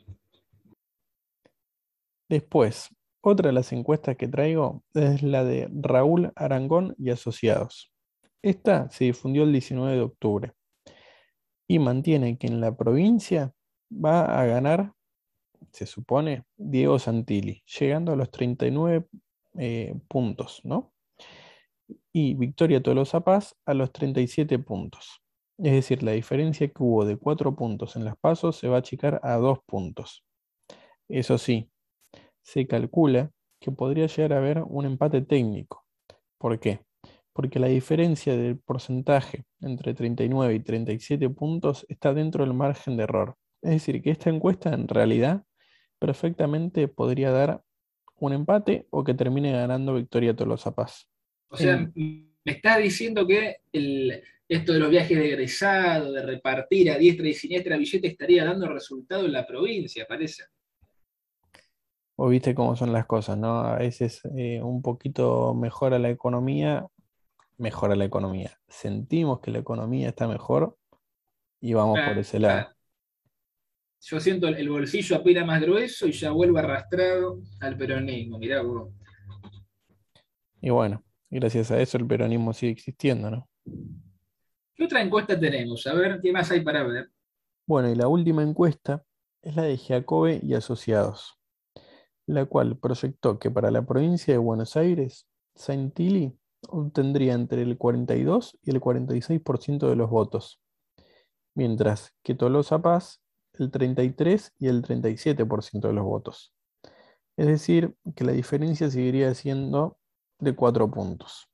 Después, 2.29 2.89
otra 3.21 3.47
de 3.47 3.53
las 3.53 3.71
encuestas 3.73 4.15
que 4.15 4.27
traigo 4.27 4.83
es 4.93 5.23
la 5.23 5.43
de 5.43 5.69
Raúl 5.73 6.31
Arangón 6.35 6.95
y 6.97 7.09
Asociados. 7.09 7.91
Esta 8.41 8.89
se 8.89 9.05
difundió 9.05 9.43
el 9.43 9.51
19 9.51 9.95
de 9.95 10.01
octubre 10.01 10.53
y 11.67 11.79
mantiene 11.79 12.37
que 12.37 12.47
en 12.47 12.61
la 12.61 12.75
provincia 12.75 13.53
va 13.91 14.39
a 14.39 14.45
ganar, 14.45 14.93
se 15.71 15.85
supone, 15.85 16.45
Diego 16.57 16.97
Santilli, 16.99 17.63
llegando 17.79 18.13
a 18.13 18.15
los 18.15 18.31
39 18.31 19.07
eh, 19.57 19.93
puntos, 20.07 20.61
¿no? 20.63 20.93
Y 22.13 22.35
Victoria 22.35 22.81
Tolosa 22.81 23.21
Paz 23.21 23.55
a 23.65 23.73
los 23.73 23.91
37 23.91 24.57
puntos. 24.59 25.21
Es 25.57 25.73
decir, 25.73 26.01
la 26.01 26.11
diferencia 26.13 26.67
que 26.67 26.81
hubo 26.81 27.05
de 27.05 27.17
4 27.17 27.55
puntos 27.55 27.95
en 27.97 28.05
las 28.05 28.17
pasos 28.17 28.55
se 28.55 28.69
va 28.69 28.77
a 28.77 28.79
achicar 28.79 29.19
a 29.23 29.35
2 29.35 29.59
puntos. 29.65 30.23
Eso 31.09 31.37
sí, 31.37 31.69
se 32.41 32.67
calcula 32.67 33.31
que 33.59 33.71
podría 33.71 34.07
llegar 34.07 34.33
a 34.33 34.37
haber 34.37 34.63
un 34.63 34.85
empate 34.85 35.21
técnico. 35.21 35.85
¿Por 36.37 36.59
qué? 36.59 36.88
Porque 37.39 37.57
la 37.57 37.67
diferencia 37.67 38.35
del 38.35 38.57
porcentaje 38.59 39.45
entre 39.61 39.93
39 39.93 40.55
y 40.55 40.59
37 40.59 41.29
puntos 41.29 41.85
está 41.87 42.13
dentro 42.13 42.43
del 42.43 42.53
margen 42.53 42.97
de 42.97 43.03
error. 43.03 43.37
Es 43.61 43.69
decir, 43.71 44.01
que 44.01 44.11
esta 44.11 44.29
encuesta 44.29 44.73
en 44.73 44.89
realidad 44.89 45.45
perfectamente 45.99 46.89
podría 46.89 47.31
dar 47.31 47.61
un 48.17 48.33
empate 48.33 48.87
o 48.89 49.05
que 49.05 49.13
termine 49.13 49.53
ganando 49.53 49.93
Victoria 49.93 50.35
Tolosa 50.35 50.75
Paz. 50.75 51.07
O 51.47 51.55
sea, 51.55 51.75
En- 51.75 51.93
me 52.43 52.51
está 52.51 52.77
diciendo 52.77 53.25
que 53.25 53.61
el- 53.71 54.21
esto 54.49 54.73
de 54.73 54.79
los 54.79 54.89
viajes 54.89 55.17
de 55.17 55.29
egresado, 55.29 56.11
de 56.11 56.21
repartir 56.23 56.91
a 56.91 56.97
diestra 56.97 57.25
y 57.25 57.33
siniestra 57.33 57.77
billete, 57.77 58.07
estaría 58.07 58.43
dando 58.43 58.67
resultado 58.67 59.25
en 59.25 59.31
la 59.31 59.47
provincia, 59.47 60.05
parece. 60.05 60.43
O 62.17 62.27
viste 62.27 62.53
cómo 62.53 62.75
son 62.75 62.91
las 62.91 63.05
cosas, 63.05 63.37
¿no? 63.37 63.61
A 63.61 63.77
veces 63.77 64.19
eh, 64.35 64.61
un 64.61 64.81
poquito 64.81 65.53
mejora 65.53 65.99
la 65.99 66.09
economía, 66.09 66.85
mejora 67.59 67.95
la 67.95 68.05
economía. 68.05 68.57
Sentimos 68.67 69.41
que 69.41 69.51
la 69.51 69.59
economía 69.59 70.09
está 70.09 70.27
mejor 70.27 70.77
y 71.61 71.73
vamos 71.73 71.99
por 72.07 72.17
ese 72.17 72.39
lado. 72.39 72.69
Yo 74.01 74.19
siento 74.19 74.47
el, 74.47 74.55
el 74.55 74.69
bolsillo 74.69 75.17
apenas 75.17 75.45
más 75.45 75.61
grueso 75.61 76.07
y 76.07 76.13
ya 76.13 76.31
vuelvo 76.31 76.57
arrastrado 76.57 77.41
al 77.59 77.77
peronismo. 77.77 78.39
Mirá 78.39 78.61
vos. 78.61 78.93
Y 80.61 80.69
bueno, 80.69 81.03
gracias 81.29 81.69
a 81.71 81.79
eso 81.79 81.97
el 81.97 82.07
peronismo 82.07 82.53
sigue 82.53 82.71
existiendo, 82.71 83.29
¿no? 83.29 83.49
¿Qué 84.73 84.85
otra 84.85 85.01
encuesta 85.01 85.37
tenemos? 85.37 85.85
A 85.85 85.93
ver, 85.93 86.21
¿qué 86.21 86.31
más 86.31 86.49
hay 86.51 86.61
para 86.61 86.83
ver? 86.83 87.09
Bueno, 87.67 87.89
y 87.89 87.95
la 87.95 88.07
última 88.07 88.41
encuesta 88.41 89.03
es 89.41 89.55
la 89.57 89.63
de 89.63 89.75
Giacobbe 89.75 90.39
y 90.41 90.53
Asociados, 90.53 91.37
la 92.25 92.45
cual 92.45 92.77
proyectó 92.77 93.37
que 93.37 93.51
para 93.51 93.69
la 93.69 93.85
provincia 93.85 94.33
de 94.33 94.37
Buenos 94.37 94.77
Aires, 94.77 95.27
Santilli 95.55 96.38
obtendría 96.67 97.33
entre 97.33 97.61
el 97.61 97.77
42 97.77 98.57
y 98.63 98.71
el 98.71 98.81
46% 98.81 99.89
de 99.89 99.95
los 99.95 100.09
votos, 100.09 100.61
mientras 101.55 102.13
que 102.23 102.35
Tolosa 102.35 102.81
Paz 102.81 103.21
el 103.53 103.71
33 103.71 104.53
y 104.59 104.67
el 104.67 104.81
37% 104.81 105.87
de 105.87 105.93
los 105.93 106.05
votos. 106.05 106.53
Es 107.37 107.47
decir, 107.47 107.95
que 108.15 108.23
la 108.23 108.31
diferencia 108.33 108.89
seguiría 108.89 109.33
siendo 109.33 109.97
de 110.39 110.55
4 110.55 110.89
puntos 110.91 111.49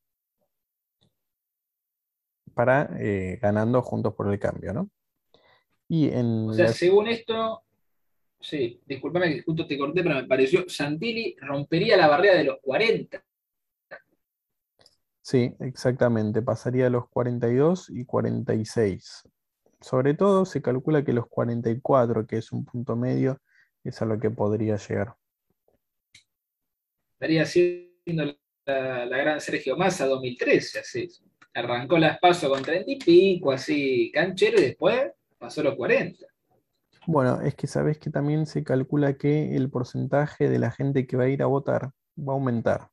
para 2.53 2.89
eh, 2.99 3.37
ganando 3.41 3.81
Juntos 3.81 4.13
por 4.13 4.31
el 4.31 4.39
Cambio, 4.39 4.73
¿no? 4.73 4.89
Y 5.89 6.09
en 6.09 6.49
O 6.49 6.53
sea, 6.53 6.65
la- 6.65 6.73
según 6.73 7.07
esto, 7.07 7.63
sí, 8.39 8.81
discúlpame 8.85 9.35
que 9.35 9.41
justo 9.43 9.67
te 9.67 9.77
corté, 9.77 10.01
pero 10.03 10.15
me 10.15 10.25
pareció, 10.25 10.63
Santilli 10.67 11.35
rompería 11.41 11.97
la 11.97 12.07
barrera 12.07 12.35
de 12.35 12.45
los 12.45 12.57
40. 12.61 13.23
Sí, 15.25 15.55
exactamente, 15.59 16.43
pasaría 16.43 16.85
a 16.85 16.91
los 16.91 17.09
42 17.09 17.89
y 17.89 18.05
46. 18.05 19.27
Sobre 19.81 20.13
todo 20.13 20.45
se 20.45 20.61
calcula 20.61 21.03
que 21.03 21.13
los 21.13 21.25
44, 21.25 22.27
que 22.27 22.37
es 22.37 22.51
un 22.51 22.63
punto 22.63 22.95
medio, 22.95 23.41
es 23.83 23.99
a 24.03 24.05
lo 24.05 24.19
que 24.19 24.29
podría 24.29 24.75
llegar. 24.75 25.15
Estaría 27.13 27.43
siendo 27.47 28.35
la, 28.67 29.07
la 29.07 29.17
gran 29.17 29.41
Sergio 29.41 29.75
Massa 29.75 30.05
2013, 30.05 30.81
así. 30.81 31.09
Arrancó 31.55 31.97
las 31.97 32.19
pasos 32.19 32.47
con 32.47 32.61
30 32.61 32.91
y 32.91 32.99
pico, 32.99 33.51
así, 33.51 34.11
canchero, 34.13 34.59
y 34.59 34.65
después 34.65 35.11
pasó 35.39 35.63
los 35.63 35.73
40. 35.73 36.23
Bueno, 37.07 37.41
es 37.41 37.55
que 37.55 37.65
sabes 37.65 37.97
que 37.97 38.11
también 38.11 38.45
se 38.45 38.63
calcula 38.63 39.17
que 39.17 39.55
el 39.55 39.71
porcentaje 39.71 40.49
de 40.49 40.59
la 40.59 40.69
gente 40.69 41.07
que 41.07 41.17
va 41.17 41.23
a 41.23 41.29
ir 41.29 41.41
a 41.41 41.47
votar 41.47 41.93
va 42.15 42.33
a 42.33 42.35
aumentar. 42.35 42.91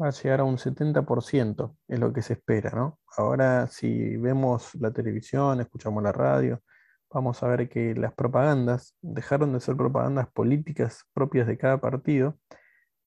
Va 0.00 0.08
a 0.08 0.10
llegar 0.10 0.40
a 0.40 0.44
un 0.44 0.56
70%, 0.56 1.76
es 1.88 1.98
lo 1.98 2.12
que 2.12 2.22
se 2.22 2.34
espera, 2.34 2.70
¿no? 2.70 2.98
Ahora, 3.16 3.66
si 3.66 4.16
vemos 4.16 4.74
la 4.76 4.92
televisión, 4.92 5.60
escuchamos 5.60 6.02
la 6.02 6.12
radio, 6.12 6.62
vamos 7.10 7.42
a 7.42 7.48
ver 7.48 7.68
que 7.68 7.94
las 7.94 8.14
propagandas 8.14 8.96
dejaron 9.02 9.52
de 9.52 9.60
ser 9.60 9.76
propagandas 9.76 10.28
políticas 10.32 11.04
propias 11.12 11.46
de 11.46 11.58
cada 11.58 11.80
partido 11.80 12.38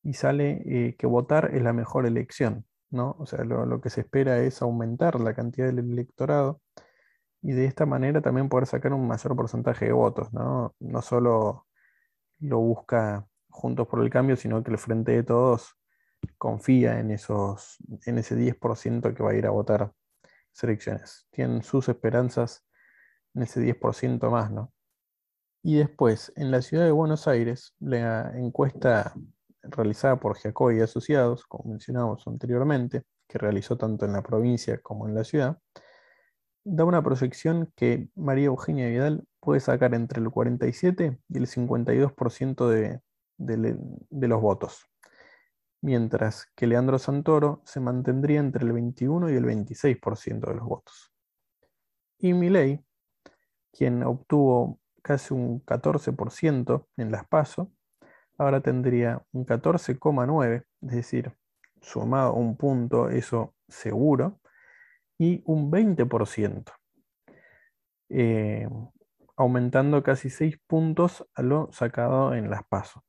y 0.03 0.13
sale 0.13 0.61
eh, 0.65 0.95
que 0.97 1.07
votar 1.07 1.51
es 1.55 1.63
la 1.63 1.73
mejor 1.73 2.05
elección, 2.05 2.65
¿no? 2.91 3.15
O 3.19 3.25
sea, 3.25 3.43
lo, 3.43 3.65
lo 3.65 3.81
que 3.81 3.89
se 3.89 4.01
espera 4.01 4.39
es 4.39 4.61
aumentar 4.61 5.19
la 5.19 5.33
cantidad 5.33 5.67
del 5.67 5.79
electorado 5.79 6.61
y 7.41 7.53
de 7.53 7.65
esta 7.65 7.85
manera 7.85 8.21
también 8.21 8.49
poder 8.49 8.67
sacar 8.67 8.93
un 8.93 9.07
mayor 9.07 9.35
porcentaje 9.35 9.85
de 9.85 9.93
votos, 9.93 10.31
¿no? 10.33 10.75
No 10.79 11.01
solo 11.01 11.67
lo 12.39 12.59
busca 12.59 13.25
Juntos 13.49 13.87
por 13.87 14.01
el 14.01 14.09
Cambio, 14.09 14.35
sino 14.35 14.63
que 14.63 14.71
el 14.71 14.77
Frente 14.77 15.13
de 15.13 15.23
Todos 15.23 15.77
confía 16.37 16.99
en 16.99 17.11
esos, 17.11 17.77
en 18.05 18.17
ese 18.17 18.35
10% 18.35 19.13
que 19.13 19.23
va 19.23 19.31
a 19.31 19.35
ir 19.35 19.45
a 19.45 19.51
votar 19.51 19.93
las 20.21 20.63
elecciones. 20.63 21.27
Tienen 21.31 21.63
sus 21.63 21.89
esperanzas 21.89 22.65
en 23.33 23.43
ese 23.43 23.61
10% 23.61 24.29
más, 24.29 24.51
¿no? 24.51 24.71
Y 25.63 25.77
después, 25.77 26.33
en 26.35 26.51
la 26.51 26.61
ciudad 26.61 26.83
de 26.83 26.91
Buenos 26.91 27.27
Aires, 27.27 27.73
la 27.79 28.37
encuesta 28.37 29.13
realizada 29.61 30.19
por 30.19 30.35
Giacobbe 30.37 30.77
y 30.77 30.81
Asociados, 30.81 31.45
como 31.45 31.71
mencionamos 31.71 32.27
anteriormente, 32.27 33.03
que 33.27 33.37
realizó 33.37 33.77
tanto 33.77 34.05
en 34.05 34.11
la 34.11 34.21
provincia 34.21 34.79
como 34.81 35.07
en 35.07 35.15
la 35.15 35.23
ciudad, 35.23 35.57
da 36.65 36.83
una 36.85 37.01
proyección 37.01 37.71
que 37.75 38.09
María 38.15 38.47
Eugenia 38.47 38.89
Vidal 38.89 39.25
puede 39.39 39.61
sacar 39.61 39.93
entre 39.93 40.21
el 40.21 40.29
47 40.29 41.19
y 41.29 41.37
el 41.37 41.47
52% 41.47 42.67
de, 42.67 43.01
de 43.37 44.27
los 44.27 44.41
votos, 44.41 44.85
mientras 45.83 46.47
que 46.55 46.65
Leandro 46.65 46.97
Santoro 46.97 47.61
se 47.65 47.81
mantendría 47.81 48.39
entre 48.39 48.63
el 48.63 48.71
21 48.71 49.29
y 49.29 49.35
el 49.35 49.45
26% 49.45 50.47
de 50.47 50.55
los 50.55 50.65
votos. 50.65 51.11
Y 52.17 52.33
Milei, 52.33 52.79
quien 53.69 54.01
obtuvo 54.03 54.79
casi 55.01 55.33
un 55.33 55.63
14% 55.65 56.87
en 56.95 57.11
las 57.11 57.27
PASO, 57.27 57.69
ahora 58.37 58.61
tendría 58.61 59.25
un 59.33 59.45
14,9, 59.45 60.63
es 60.83 60.89
decir, 60.89 61.33
sumado 61.81 62.33
un 62.33 62.55
punto, 62.55 63.09
eso 63.09 63.53
seguro, 63.67 64.39
y 65.17 65.43
un 65.45 65.69
20%, 65.69 66.71
eh, 68.07 68.69
aumentando 69.35 70.01
casi 70.01 70.29
6 70.29 70.57
puntos 70.65 71.27
a 71.35 71.41
lo 71.41 71.69
sacado 71.73 72.33
en 72.33 72.49
las 72.49 72.63
PASO. 72.63 73.03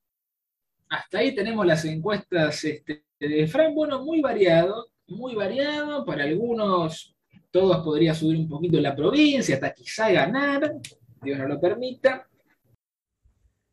Hasta 0.94 1.18
ahí 1.18 1.34
tenemos 1.34 1.66
las 1.66 1.84
encuestas 1.84 2.62
este, 2.62 3.04
de 3.18 3.46
Fran, 3.48 3.74
bueno, 3.74 4.04
muy 4.04 4.20
variado, 4.20 4.90
muy 5.08 5.34
variado, 5.34 6.04
para 6.04 6.22
algunos 6.22 7.16
todos 7.50 7.84
podría 7.84 8.14
subir 8.14 8.38
un 8.38 8.48
poquito 8.48 8.80
la 8.80 8.94
provincia, 8.94 9.56
hasta 9.56 9.72
quizá 9.72 10.12
ganar, 10.12 10.76
Dios 11.20 11.38
no 11.38 11.48
lo 11.48 11.60
permita. 11.60 12.28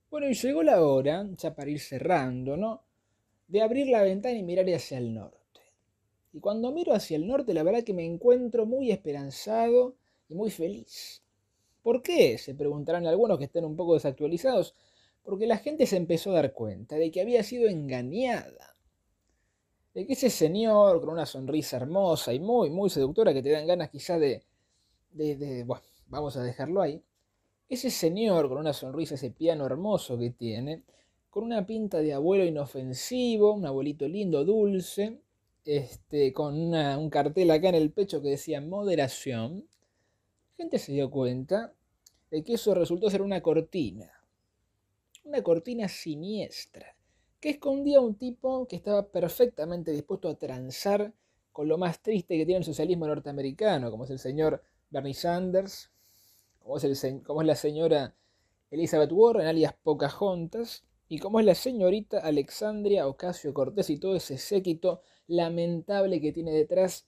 Bueno, 0.10 0.30
y 0.30 0.34
llegó 0.34 0.64
la 0.64 0.82
hora, 0.82 1.28
ya 1.38 1.54
para 1.54 1.70
ir 1.70 1.80
cerrando, 1.80 2.58
¿no? 2.58 2.84
De 3.48 3.62
abrir 3.62 3.88
la 3.88 4.02
ventana 4.02 4.38
y 4.38 4.44
mirar 4.44 4.66
hacia 4.70 4.98
el 4.98 5.14
norte. 5.14 5.62
Y 6.34 6.40
cuando 6.40 6.72
miro 6.72 6.94
hacia 6.94 7.18
el 7.18 7.28
norte, 7.28 7.54
la 7.54 7.62
verdad 7.62 7.84
que 7.84 7.94
me 7.94 8.06
encuentro 8.06 8.66
muy 8.66 8.92
esperanzado 8.92 9.96
y 10.28 10.34
muy 10.34 10.50
feliz. 10.50 11.22
¿Por 11.84 12.02
qué? 12.02 12.40
Se 12.40 12.56
preguntarán 12.56 13.06
algunos 13.06 13.38
que 13.38 13.46
estén 13.46 13.66
un 13.66 13.76
poco 13.76 13.94
desactualizados. 13.94 14.74
Porque 15.24 15.48
la 15.48 15.58
gente 15.58 15.86
se 15.88 15.98
empezó 15.98 16.32
a 16.32 16.36
dar 16.36 16.54
cuenta 16.54 16.96
de 16.96 17.12
que 17.12 17.22
había 17.22 17.44
sido 17.44 17.68
engañada. 17.70 18.76
De 19.94 20.06
que 20.06 20.14
ese 20.14 20.30
señor 20.30 21.00
con 21.02 21.10
una 21.10 21.26
sonrisa 21.26 21.78
hermosa 21.78 22.34
y 22.34 22.40
muy, 22.40 22.70
muy 22.70 22.90
seductora 22.90 23.34
que 23.34 23.44
te 23.44 23.52
dan 23.52 23.68
ganas 23.68 23.90
quizás 23.90 24.20
de, 24.20 24.44
de, 25.12 25.64
bueno, 25.66 25.84
vamos 26.08 26.38
a 26.38 26.44
dejarlo 26.44 26.82
ahí. 26.82 27.02
Ese 27.70 27.90
señor 27.90 28.50
con 28.50 28.58
una 28.60 28.74
sonrisa, 28.74 29.16
ese 29.16 29.32
piano 29.32 29.66
hermoso 29.66 30.18
que 30.18 30.32
tiene, 30.32 30.84
con 31.30 31.44
una 31.44 31.66
pinta 31.66 32.00
de 32.00 32.14
abuelo 32.14 32.46
inofensivo, 32.46 33.54
un 33.54 33.66
abuelito 33.66 34.08
lindo, 34.08 34.46
dulce, 34.46 35.20
este, 35.66 36.34
con 36.34 36.60
una- 36.60 36.98
un 36.98 37.10
cartel 37.10 37.52
acá 37.52 37.70
en 37.70 37.76
el 37.76 37.92
pecho 37.92 38.22
que 38.22 38.30
decía 38.30 38.62
moderación, 38.62 39.66
gente 40.58 40.80
se 40.80 40.94
dio 40.94 41.12
cuenta 41.12 41.74
de 42.32 42.44
que 42.44 42.54
eso 42.54 42.74
resultó 42.76 43.10
ser 43.10 43.22
una 43.22 43.42
cortina, 43.42 44.12
una 45.24 45.44
cortina 45.44 45.88
siniestra, 45.88 46.96
que 47.40 47.52
escondía 47.52 47.98
a 47.98 48.02
un 48.02 48.16
tipo 48.16 48.68
que 48.68 48.76
estaba 48.76 49.08
perfectamente 49.08 49.92
dispuesto 49.92 50.30
a 50.30 50.36
transar 50.36 51.14
con 51.52 51.68
lo 51.68 51.78
más 51.78 52.02
triste 52.02 52.38
que 52.38 52.46
tiene 52.46 52.60
el 52.60 52.66
socialismo 52.66 53.08
norteamericano, 53.08 53.92
como 53.92 54.06
es 54.06 54.10
el 54.10 54.20
señor 54.20 54.64
Bernie 54.90 55.14
Sanders, 55.14 55.92
como 56.60 56.78
es, 56.78 57.06
como 57.26 57.42
es 57.42 57.48
la 57.48 57.56
señora 57.56 58.16
Elizabeth 58.70 59.12
Warren, 59.12 59.48
alias 59.48 59.74
Pocahontas, 59.84 60.84
y 61.10 61.20
como 61.20 61.40
es 61.40 61.46
la 61.46 61.56
señorita 61.56 62.20
Alexandria 62.20 63.08
Ocasio 63.08 63.54
Cortés 63.54 63.90
y 63.90 63.98
todo 63.98 64.16
ese 64.16 64.38
séquito 64.38 65.02
lamentable 65.28 66.22
que 66.22 66.32
tiene 66.32 66.52
detrás 66.52 67.06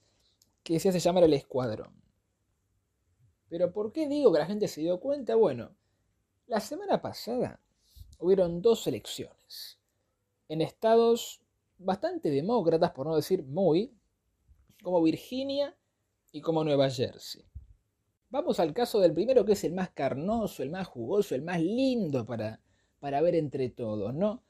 que 0.61 0.79
se 0.79 0.89
hace 0.89 0.99
llamar 0.99 1.23
el 1.23 1.33
escuadrón. 1.33 1.93
Pero 3.47 3.71
¿por 3.71 3.93
qué 3.93 4.07
digo 4.07 4.33
que 4.33 4.39
la 4.39 4.45
gente 4.45 4.67
se 4.67 4.81
dio 4.81 4.99
cuenta? 4.99 5.35
Bueno, 5.35 5.75
la 6.47 6.59
semana 6.59 7.01
pasada 7.01 7.61
hubieron 8.23 8.61
dos 8.61 8.87
elecciones 8.87 9.77
en 10.47 10.61
estados 10.61 11.41
bastante 11.77 12.29
demócratas, 12.29 12.91
por 12.91 13.05
no 13.05 13.15
decir 13.15 13.43
muy, 13.43 13.91
como 14.81 15.01
Virginia 15.01 15.75
y 16.31 16.41
como 16.41 16.63
Nueva 16.63 16.89
Jersey. 16.89 17.43
Vamos 18.29 18.59
al 18.59 18.73
caso 18.73 18.99
del 18.99 19.13
primero, 19.13 19.45
que 19.45 19.53
es 19.53 19.63
el 19.63 19.73
más 19.73 19.89
carnoso, 19.91 20.63
el 20.63 20.71
más 20.71 20.87
jugoso, 20.87 21.35
el 21.35 21.41
más 21.41 21.61
lindo 21.61 22.25
para, 22.25 22.61
para 22.99 23.21
ver 23.21 23.35
entre 23.35 23.69
todos, 23.69 24.13
¿no? 24.13 24.41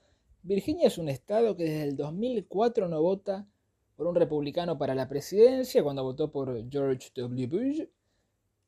Virginia 0.44 0.88
es 0.88 0.98
un 0.98 1.10
estado 1.10 1.56
que 1.58 1.64
desde 1.64 1.84
el 1.84 1.98
2004 1.98 2.88
no 2.88 3.02
vota 3.02 3.48
por 3.96 4.08
un 4.08 4.16
republicano 4.16 4.78
para 4.78 4.94
la 4.94 5.10
presidencia, 5.10 5.84
cuando 5.84 6.04
votó 6.04 6.32
por 6.32 6.70
George 6.70 7.10
W. 7.16 7.48
Bush, 7.48 7.82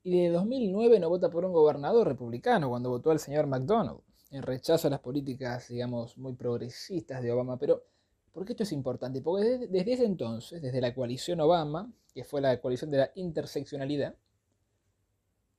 y 0.04 0.12
desde 0.12 0.34
2009 0.34 1.00
no 1.00 1.10
vota 1.10 1.30
por 1.30 1.46
un 1.46 1.54
gobernador 1.54 2.08
republicano, 2.08 2.70
cuando 2.70 2.90
votó 2.90 3.12
al 3.12 3.20
señor 3.20 3.48
McDonald, 3.48 4.00
en 4.32 4.42
rechazo 4.42 4.88
a 4.88 4.92
las 4.92 5.00
políticas, 5.00 5.68
digamos, 5.70 6.18
muy 6.18 6.34
progresistas 6.34 7.22
de 7.22 7.32
Obama. 7.32 7.58
Pero, 7.58 7.84
¿por 8.34 8.46
qué 8.46 8.54
esto 8.54 8.64
es 8.64 8.72
importante? 8.72 9.22
Porque 9.22 9.68
desde, 9.70 10.06
entonces, 10.06 10.62
desde 10.62 10.82
la 10.82 10.94
coalición 10.94 11.40
Obama, 11.42 11.92
que 12.14 12.24
fue 12.24 12.42
la 12.42 12.60
coalición 12.60 12.92
de 12.92 12.98
la 12.98 13.12
interseccionalidad, 13.16 14.16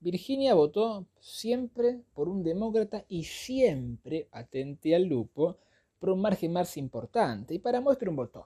Virginia 0.00 0.54
votó 0.54 1.06
siempre 1.18 2.02
por 2.14 2.28
un 2.28 2.42
demócrata 2.42 3.04
y 3.08 3.25
siempre, 3.25 4.28
atente 4.30 4.94
al 4.94 5.04
lupo, 5.04 5.58
por 5.99 6.11
un 6.11 6.20
margen 6.20 6.52
más 6.52 6.76
importante. 6.76 7.54
Y 7.54 7.58
para 7.58 7.80
muestra 7.80 8.11
un 8.11 8.16
botón. 8.16 8.44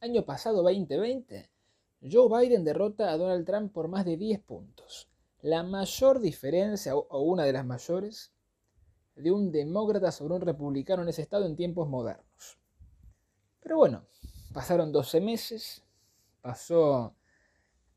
Año 0.00 0.24
pasado, 0.24 0.62
2020, 0.62 1.48
Joe 2.02 2.28
Biden 2.28 2.64
derrota 2.64 3.10
a 3.10 3.16
Donald 3.16 3.46
Trump 3.46 3.72
por 3.72 3.88
más 3.88 4.04
de 4.04 4.16
10 4.16 4.40
puntos. 4.40 5.08
La 5.40 5.62
mayor 5.62 6.20
diferencia, 6.20 6.94
o 6.94 7.20
una 7.22 7.44
de 7.44 7.52
las 7.52 7.64
mayores, 7.64 8.32
de 9.16 9.32
un 9.32 9.50
demócrata 9.50 10.12
sobre 10.12 10.34
un 10.34 10.42
republicano 10.42 11.02
en 11.02 11.08
ese 11.08 11.22
estado 11.22 11.46
en 11.46 11.56
tiempos 11.56 11.88
modernos. 11.88 12.58
Pero 13.60 13.78
bueno, 13.78 14.06
pasaron 14.52 14.92
12 14.92 15.20
meses, 15.20 15.82
pasó 16.42 17.14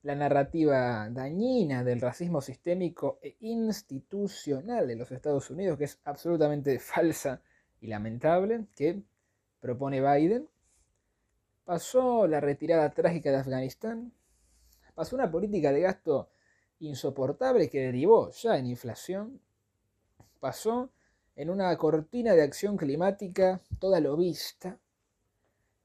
la 0.01 0.15
narrativa 0.15 1.09
dañina 1.09 1.83
del 1.83 1.99
racismo 1.99 2.39
sistémico 2.41 3.19
e 3.21 3.35
institucional 3.41 4.87
de 4.87 4.95
los 4.95 5.11
Estados 5.11 5.49
Unidos, 5.51 5.77
que 5.77 5.83
es 5.83 5.99
absolutamente 6.05 6.79
falsa 6.79 7.41
y 7.81 7.87
lamentable, 7.87 8.65
que 8.75 9.01
propone 9.59 10.01
Biden. 10.01 10.47
Pasó 11.65 12.27
la 12.27 12.39
retirada 12.39 12.89
trágica 12.91 13.29
de 13.29 13.37
Afganistán. 13.37 14.13
Pasó 14.95 15.15
una 15.15 15.29
política 15.29 15.71
de 15.71 15.81
gasto 15.81 16.29
insoportable 16.79 17.69
que 17.69 17.81
derivó 17.81 18.31
ya 18.31 18.57
en 18.57 18.67
inflación. 18.67 19.41
Pasó 20.39 20.89
en 21.39 21.49
una 21.49 21.75
cortina 21.77 22.33
de 22.33 22.41
acción 22.41 22.75
climática 22.75 23.61
toda 23.79 24.01
lo 24.01 24.17
vista 24.17 24.77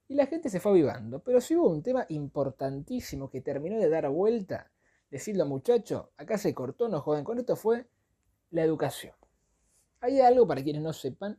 y 0.09 0.17
la 0.17 0.27
gente 0.27 0.49
se 0.49 0.59
fue 0.59 0.73
avivando. 0.73 1.21
Pero 1.21 1.41
si 1.41 1.55
hubo 1.55 1.69
un 1.69 1.81
tema 1.81 2.07
importantísimo 2.09 3.31
que 3.31 3.41
terminó 3.41 3.79
de 3.79 3.89
dar 3.89 4.09
vuelta, 4.09 4.73
decirlo 5.13 5.47
muchachos, 5.47 6.07
acá 6.17 6.39
se 6.39 6.53
cortó, 6.53 6.89
no 6.89 7.01
joden 7.01 7.23
con 7.23 7.39
esto, 7.39 7.55
fue 7.55 7.87
la 8.51 8.65
educación. 8.65 9.15
Hay 10.01 10.21
algo, 10.21 10.45
para 10.45 10.61
quienes 10.65 10.83
no 10.83 10.93
sepan, 10.93 11.39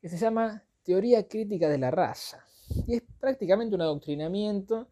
que 0.00 0.08
se 0.08 0.18
llama 0.18 0.64
teoría 0.82 1.28
crítica 1.28 1.68
de 1.68 1.78
la 1.78 1.92
raza. 1.92 2.44
Y 2.88 2.96
es 2.96 3.02
prácticamente 3.20 3.76
un 3.76 3.82
adoctrinamiento 3.82 4.88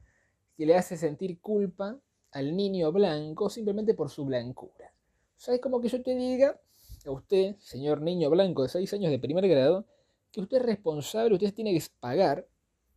que 0.56 0.64
le 0.64 0.76
hace 0.76 0.96
sentir 0.96 1.40
culpa 1.40 1.98
al 2.30 2.56
niño 2.56 2.92
blanco 2.92 3.50
simplemente 3.50 3.94
por 3.94 4.10
su 4.10 4.24
blancura. 4.24 4.92
O 5.36 5.40
sea, 5.40 5.54
es 5.54 5.60
como 5.60 5.80
que 5.80 5.88
yo 5.88 6.00
te 6.04 6.14
diga 6.14 6.56
a 7.04 7.12
usted, 7.12 7.56
señor 7.58 8.00
niño 8.00 8.30
blanco 8.30 8.62
de 8.62 8.68
6 8.68 8.92
años 8.94 9.10
de 9.10 9.18
primer 9.18 9.48
grado, 9.48 9.86
que 10.30 10.40
usted 10.40 10.58
es 10.58 10.62
responsable, 10.64 11.34
usted 11.34 11.54
tiene 11.54 11.72
que 11.72 11.84
pagar 12.00 12.46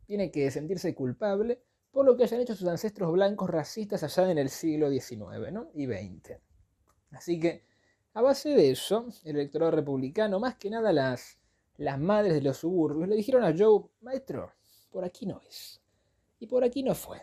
tiene 0.07 0.31
que 0.31 0.49
sentirse 0.49 0.95
culpable 0.95 1.61
por 1.91 2.05
lo 2.05 2.15
que 2.15 2.23
hayan 2.23 2.41
hecho 2.41 2.55
sus 2.55 2.67
ancestros 2.67 3.11
blancos 3.11 3.49
racistas 3.49 4.03
allá 4.03 4.31
en 4.31 4.37
el 4.37 4.49
siglo 4.49 4.89
XIX 4.89 5.65
y 5.73 5.85
XX. 5.85 6.39
Así 7.11 7.39
que, 7.39 7.65
a 8.13 8.21
base 8.21 8.49
de 8.49 8.71
eso, 8.71 9.07
el 9.25 9.35
electorado 9.35 9.71
republicano, 9.71 10.39
más 10.39 10.55
que 10.55 10.69
nada 10.69 10.93
las, 10.93 11.39
las 11.77 11.99
madres 11.99 12.33
de 12.33 12.41
los 12.41 12.57
suburbios, 12.57 13.09
le 13.09 13.15
dijeron 13.15 13.43
a 13.43 13.53
Joe, 13.55 13.85
maestro, 14.01 14.53
por 14.91 15.03
aquí 15.03 15.25
no 15.25 15.41
es. 15.47 15.81
Y 16.39 16.47
por 16.47 16.63
aquí 16.63 16.83
no 16.83 16.95
fue. 16.95 17.21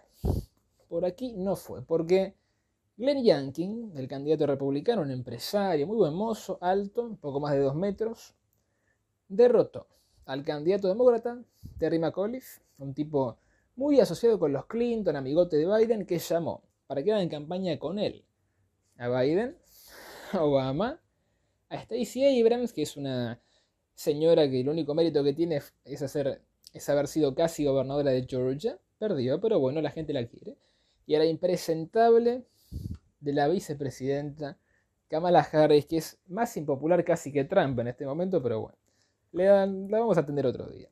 Por 0.88 1.04
aquí 1.04 1.34
no 1.34 1.56
fue, 1.56 1.82
porque 1.82 2.34
Glenn 2.96 3.24
Youngkin, 3.24 3.92
el 3.96 4.06
candidato 4.06 4.46
republicano, 4.46 5.02
un 5.02 5.10
empresario 5.10 5.84
muy 5.84 5.96
buen 5.96 6.14
mozo, 6.14 6.58
alto, 6.60 7.18
poco 7.20 7.40
más 7.40 7.52
de 7.52 7.58
dos 7.58 7.74
metros, 7.74 8.34
derrotó 9.26 9.88
al 10.26 10.44
candidato 10.44 10.86
demócrata, 10.86 11.42
Terry 11.76 11.98
McAuliffe, 11.98 12.62
un 12.78 12.94
tipo 12.94 13.38
muy 13.74 13.98
asociado 13.98 14.38
con 14.38 14.52
los 14.52 14.66
Clinton, 14.66 15.16
amigote 15.16 15.56
de 15.56 15.66
Biden, 15.66 16.06
que 16.06 16.20
llamó 16.20 16.62
para 16.86 17.02
que 17.02 17.10
hagan 17.10 17.24
en 17.24 17.28
campaña 17.28 17.78
con 17.80 17.98
él. 17.98 18.24
A 18.96 19.08
Biden, 19.08 19.58
a 20.32 20.44
Obama, 20.44 21.00
a 21.68 21.82
Stacey 21.82 22.40
Abrams, 22.40 22.72
que 22.72 22.82
es 22.82 22.96
una 22.96 23.40
señora 23.94 24.48
que 24.48 24.60
el 24.60 24.68
único 24.68 24.94
mérito 24.94 25.24
que 25.24 25.32
tiene 25.32 25.60
es, 25.84 26.02
hacer, 26.02 26.42
es 26.72 26.88
haber 26.88 27.08
sido 27.08 27.34
casi 27.34 27.64
gobernadora 27.64 28.12
de 28.12 28.24
Georgia, 28.24 28.78
perdió, 28.98 29.40
pero 29.40 29.58
bueno, 29.58 29.80
la 29.80 29.90
gente 29.90 30.12
la 30.12 30.26
quiere, 30.28 30.56
y 31.06 31.16
a 31.16 31.18
la 31.18 31.26
impresentable 31.26 32.46
de 33.24 33.32
la 33.32 33.48
vicepresidenta 33.48 34.58
Kamala 35.08 35.40
Harris, 35.40 35.86
que 35.86 35.98
es 35.98 36.18
más 36.28 36.56
impopular 36.56 37.04
casi 37.04 37.32
que 37.32 37.44
Trump 37.44 37.78
en 37.80 37.88
este 37.88 38.06
momento, 38.06 38.42
pero 38.42 38.60
bueno, 38.60 38.78
la 39.32 39.66
vamos 39.66 40.16
a 40.16 40.20
atender 40.20 40.46
otro 40.46 40.68
día 40.68 40.88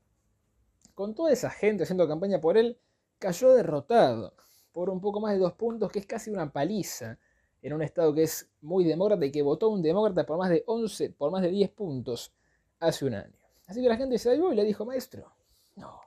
con 0.94 1.14
toda 1.14 1.32
esa 1.32 1.50
gente 1.50 1.82
haciendo 1.82 2.06
campaña 2.06 2.40
por 2.40 2.56
él, 2.56 2.78
cayó 3.18 3.52
derrotado 3.54 4.34
por 4.72 4.90
un 4.90 5.00
poco 5.00 5.20
más 5.20 5.32
de 5.32 5.38
dos 5.38 5.54
puntos, 5.54 5.90
que 5.90 5.98
es 5.98 6.06
casi 6.06 6.30
una 6.30 6.52
paliza 6.52 7.18
en 7.60 7.72
un 7.72 7.82
estado 7.82 8.14
que 8.14 8.24
es 8.24 8.50
muy 8.60 8.84
demócrata 8.84 9.24
y 9.24 9.30
que 9.30 9.42
votó 9.42 9.68
un 9.68 9.82
demócrata 9.82 10.26
por 10.26 10.38
más 10.38 10.50
de 10.50 10.64
11, 10.66 11.10
por 11.10 11.30
más 11.30 11.42
de 11.42 11.50
10 11.50 11.70
puntos 11.70 12.32
hace 12.80 13.04
un 13.04 13.14
año. 13.14 13.36
Así 13.66 13.80
que 13.80 13.88
la 13.88 13.96
gente 13.96 14.18
se 14.18 14.34
dio 14.34 14.52
y 14.52 14.56
le 14.56 14.64
dijo, 14.64 14.84
maestro, 14.84 15.32
no. 15.76 16.00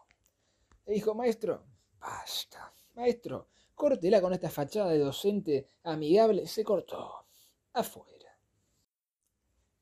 Le 0.86 0.94
dijo, 0.94 1.16
maestro, 1.16 1.64
basta. 2.00 2.74
Maestro, 2.96 3.48
córtela 3.76 4.22
con 4.22 4.34
esta 4.34 4.50
fachada 4.50 4.92
de 4.92 5.00
docente 5.00 5.70
amigable. 5.84 6.48
Se 6.48 6.64
cortó. 6.64 7.26
Afuera. 7.74 8.16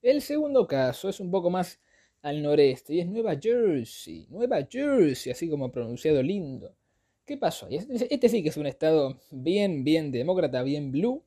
El 0.01 0.21
segundo 0.21 0.67
caso 0.67 1.07
es 1.07 1.19
un 1.19 1.31
poco 1.31 1.49
más 1.49 1.79
al 2.23 2.41
noreste 2.41 2.95
y 2.95 2.99
es 3.01 3.07
Nueva 3.07 3.37
Jersey, 3.39 4.27
Nueva 4.29 4.67
Jersey, 4.69 5.31
así 5.31 5.49
como 5.49 5.71
pronunciado 5.71 6.23
lindo. 6.23 6.75
¿Qué 7.25 7.37
pasó? 7.37 7.67
Este, 7.69 8.13
este 8.13 8.29
sí 8.29 8.43
que 8.43 8.49
es 8.49 8.57
un 8.57 8.65
estado 8.65 9.19
bien, 9.31 9.83
bien 9.83 10.11
demócrata, 10.11 10.63
bien 10.63 10.91
blue, 10.91 11.23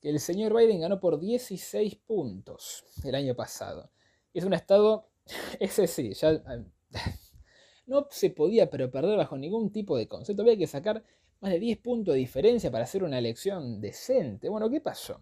que 0.00 0.10
el 0.10 0.20
señor 0.20 0.54
Biden 0.54 0.80
ganó 0.80 1.00
por 1.00 1.18
16 1.18 1.96
puntos 1.96 2.84
el 3.04 3.14
año 3.14 3.34
pasado. 3.34 3.90
Es 4.34 4.44
un 4.44 4.52
estado, 4.52 5.08
ese 5.60 5.86
sí, 5.86 6.12
ya 6.12 6.42
no 7.86 8.06
se 8.10 8.30
podía 8.30 8.70
perder 8.70 9.16
bajo 9.16 9.36
ningún 9.36 9.72
tipo 9.72 9.96
de 9.96 10.06
concepto. 10.06 10.42
Había 10.42 10.58
que 10.58 10.66
sacar 10.66 11.02
más 11.40 11.52
de 11.52 11.58
10 11.58 11.78
puntos 11.78 12.14
de 12.14 12.20
diferencia 12.20 12.70
para 12.70 12.84
hacer 12.84 13.04
una 13.04 13.18
elección 13.18 13.80
decente. 13.80 14.48
Bueno, 14.48 14.70
¿qué 14.70 14.80
pasó? 14.80 15.20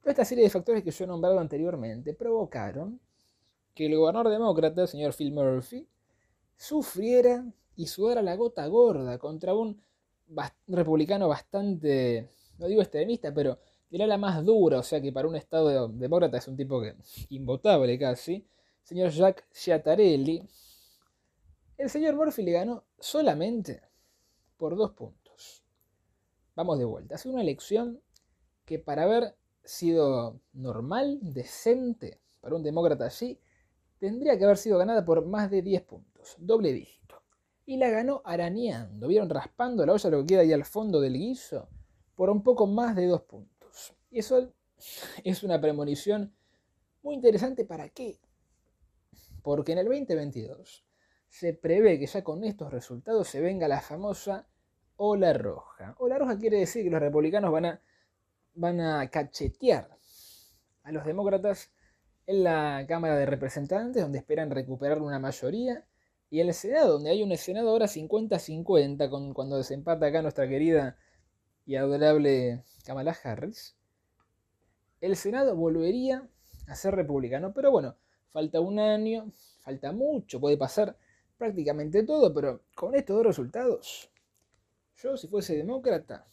Toda 0.00 0.12
esta 0.12 0.24
serie 0.24 0.44
de 0.44 0.50
factores 0.50 0.82
que 0.82 0.90
yo 0.90 1.04
he 1.04 1.08
nombrado 1.08 1.38
anteriormente 1.38 2.14
provocaron 2.14 3.00
que 3.74 3.86
el 3.86 3.96
gobernador 3.96 4.30
demócrata, 4.30 4.82
el 4.82 4.88
señor 4.88 5.14
Phil 5.14 5.32
Murphy, 5.32 5.86
sufriera 6.56 7.44
y 7.76 7.86
sudara 7.86 8.22
la 8.22 8.36
gota 8.36 8.66
gorda 8.66 9.18
contra 9.18 9.54
un 9.54 9.80
republicano 10.66 11.28
bastante, 11.28 12.28
no 12.58 12.66
digo 12.66 12.82
extremista, 12.82 13.32
pero 13.32 13.58
era 13.90 14.06
la 14.06 14.18
más 14.18 14.44
dura, 14.44 14.78
o 14.78 14.82
sea 14.82 15.00
que 15.00 15.12
para 15.12 15.28
un 15.28 15.36
estado 15.36 15.88
demócrata 15.88 16.38
es 16.38 16.48
un 16.48 16.56
tipo 16.56 16.80
que 16.80 16.94
invotable 17.28 17.98
casi, 17.98 18.46
señor 18.82 19.10
Jack 19.10 19.46
Ciattarelli, 19.52 20.42
el 21.76 21.90
señor 21.90 22.14
Murphy 22.14 22.42
le 22.42 22.52
ganó 22.52 22.84
solamente 22.98 23.82
por 24.56 24.76
dos 24.76 24.92
puntos. 24.92 25.21
Vamos 26.54 26.78
de 26.78 26.84
vuelta. 26.84 27.14
Hace 27.14 27.28
una 27.28 27.40
elección 27.40 28.00
que 28.64 28.78
para 28.78 29.04
haber 29.04 29.36
sido 29.64 30.40
normal, 30.52 31.18
decente, 31.22 32.20
para 32.40 32.56
un 32.56 32.62
demócrata 32.62 33.06
así, 33.06 33.40
tendría 33.98 34.36
que 34.36 34.44
haber 34.44 34.58
sido 34.58 34.78
ganada 34.78 35.04
por 35.04 35.24
más 35.24 35.50
de 35.50 35.62
10 35.62 35.82
puntos, 35.82 36.36
doble 36.38 36.72
dígito. 36.72 37.22
Y 37.64 37.76
la 37.76 37.88
ganó 37.88 38.20
arañando, 38.24 39.08
vieron 39.08 39.30
raspando 39.30 39.86
la 39.86 39.92
olla 39.92 40.10
lo 40.10 40.20
que 40.20 40.26
queda 40.26 40.40
ahí 40.40 40.52
al 40.52 40.64
fondo 40.64 41.00
del 41.00 41.14
guiso, 41.14 41.68
por 42.16 42.28
un 42.28 42.42
poco 42.42 42.66
más 42.66 42.96
de 42.96 43.06
2 43.06 43.22
puntos. 43.22 43.94
Y 44.10 44.18
eso 44.18 44.52
es 45.24 45.42
una 45.42 45.60
premonición 45.60 46.34
muy 47.02 47.14
interesante 47.14 47.64
para 47.64 47.88
qué. 47.88 48.20
Porque 49.42 49.72
en 49.72 49.78
el 49.78 49.86
2022 49.86 50.84
se 51.28 51.54
prevé 51.54 51.98
que 51.98 52.06
ya 52.06 52.22
con 52.22 52.44
estos 52.44 52.70
resultados 52.70 53.26
se 53.28 53.40
venga 53.40 53.66
la 53.68 53.80
famosa 53.80 54.46
ola 55.04 55.32
roja. 55.32 55.96
Ola 55.98 56.16
roja 56.16 56.38
quiere 56.38 56.58
decir 56.58 56.84
que 56.84 56.90
los 56.90 57.00
republicanos 57.00 57.50
van 57.50 57.64
a, 57.66 57.80
van 58.54 58.80
a 58.80 59.10
cachetear 59.10 59.88
a 60.84 60.92
los 60.92 61.04
demócratas 61.04 61.72
en 62.26 62.44
la 62.44 62.84
Cámara 62.86 63.16
de 63.16 63.26
Representantes, 63.26 64.00
donde 64.00 64.18
esperan 64.18 64.50
recuperar 64.50 65.02
una 65.02 65.18
mayoría, 65.18 65.84
y 66.30 66.40
en 66.40 66.48
el 66.48 66.54
Senado, 66.54 66.92
donde 66.92 67.10
hay 67.10 67.20
un 67.20 67.36
Senado 67.36 67.70
ahora 67.70 67.86
50-50, 67.86 69.10
con, 69.10 69.34
cuando 69.34 69.56
desempata 69.56 70.06
acá 70.06 70.22
nuestra 70.22 70.48
querida 70.48 70.96
y 71.66 71.74
adorable 71.74 72.62
Kamala 72.86 73.16
Harris, 73.24 73.76
el 75.00 75.16
Senado 75.16 75.56
volvería 75.56 76.28
a 76.68 76.76
ser 76.76 76.94
republicano. 76.94 77.52
Pero 77.52 77.72
bueno, 77.72 77.96
falta 78.30 78.60
un 78.60 78.78
año, 78.78 79.32
falta 79.58 79.90
mucho, 79.90 80.40
puede 80.40 80.56
pasar 80.56 80.96
prácticamente 81.36 82.04
todo, 82.04 82.32
pero 82.32 82.62
con 82.76 82.94
estos 82.94 83.16
dos 83.16 83.26
resultados, 83.26 84.11
yo 85.02 85.16
si 85.16 85.26
fuese 85.26 85.56
demócrata, 85.56 86.26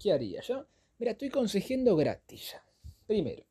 ¿qué 0.00 0.12
haría 0.12 0.40
yo? 0.40 0.66
Mira, 0.98 1.12
estoy 1.12 1.30
consejando 1.30 1.94
gratis 1.94 2.52
ya. 2.52 2.64
Primero, 3.06 3.44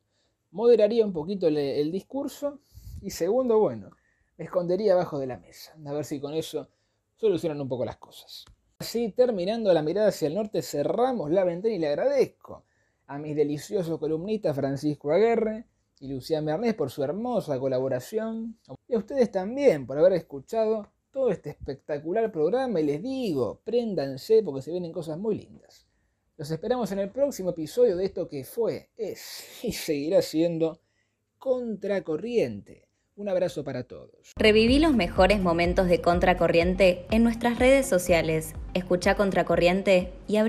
moderaría 0.50 1.04
un 1.04 1.12
poquito 1.12 1.48
el, 1.48 1.90
discurso 1.90 2.60
y 3.00 3.10
segundo, 3.10 3.58
bueno, 3.58 3.90
me 4.36 4.44
escondería 4.44 4.92
abajo 4.92 5.18
de 5.18 5.26
la 5.26 5.38
mesa. 5.38 5.74
A 5.84 5.92
ver 5.92 6.04
si 6.04 6.20
con 6.20 6.34
eso 6.34 6.68
solucionan 7.16 7.60
un 7.60 7.68
poco 7.68 7.84
las 7.84 7.96
cosas. 7.96 8.44
Así, 8.78 9.10
terminando 9.10 9.72
la 9.72 9.82
mirada 9.82 10.08
hacia 10.08 10.28
el 10.28 10.34
norte, 10.34 10.62
cerramos 10.62 11.30
la 11.30 11.44
ventana 11.44 11.74
y 11.74 11.78
le 11.78 11.88
agradezco 11.88 12.64
a 13.06 13.18
mis 13.18 13.34
deliciosos 13.34 13.98
columnistas 13.98 14.54
Francisco 14.54 15.10
Aguerre 15.10 15.64
y 15.98 16.08
Lucía 16.08 16.42
Mernés 16.42 16.74
por 16.74 16.90
su 16.90 17.02
hermosa 17.02 17.58
colaboración. 17.58 18.58
Y 18.86 18.94
a 18.94 18.98
ustedes 18.98 19.32
también 19.32 19.86
por 19.86 19.98
haber 19.98 20.12
escuchado 20.12 20.92
todo 21.18 21.32
este 21.32 21.50
espectacular 21.50 22.30
programa. 22.30 22.80
Y 22.80 22.84
les 22.84 23.02
digo, 23.02 23.60
préndanse 23.64 24.40
porque 24.44 24.62
se 24.62 24.70
vienen 24.70 24.92
cosas 24.92 25.18
muy 25.18 25.36
lindas. 25.36 25.84
Los 26.36 26.48
esperamos 26.52 26.92
en 26.92 27.00
el 27.00 27.10
próximo 27.10 27.50
episodio 27.50 27.96
de 27.96 28.04
esto 28.04 28.28
que 28.28 28.44
fue, 28.44 28.90
es 28.96 29.44
y 29.64 29.72
seguirá 29.72 30.22
siendo 30.22 30.80
Contracorriente. 31.36 32.86
Un 33.16 33.28
abrazo 33.28 33.64
para 33.64 33.82
todos. 33.82 34.32
Reviví 34.36 34.78
los 34.78 34.94
mejores 34.94 35.40
momentos 35.40 35.88
de 35.88 36.00
Contracorriente 36.00 37.04
en 37.10 37.24
nuestras 37.24 37.58
redes 37.58 37.86
sociales. 37.86 38.52
Escucha 38.74 39.16
Contracorriente 39.16 40.12
y 40.28 40.36
abrí 40.36 40.46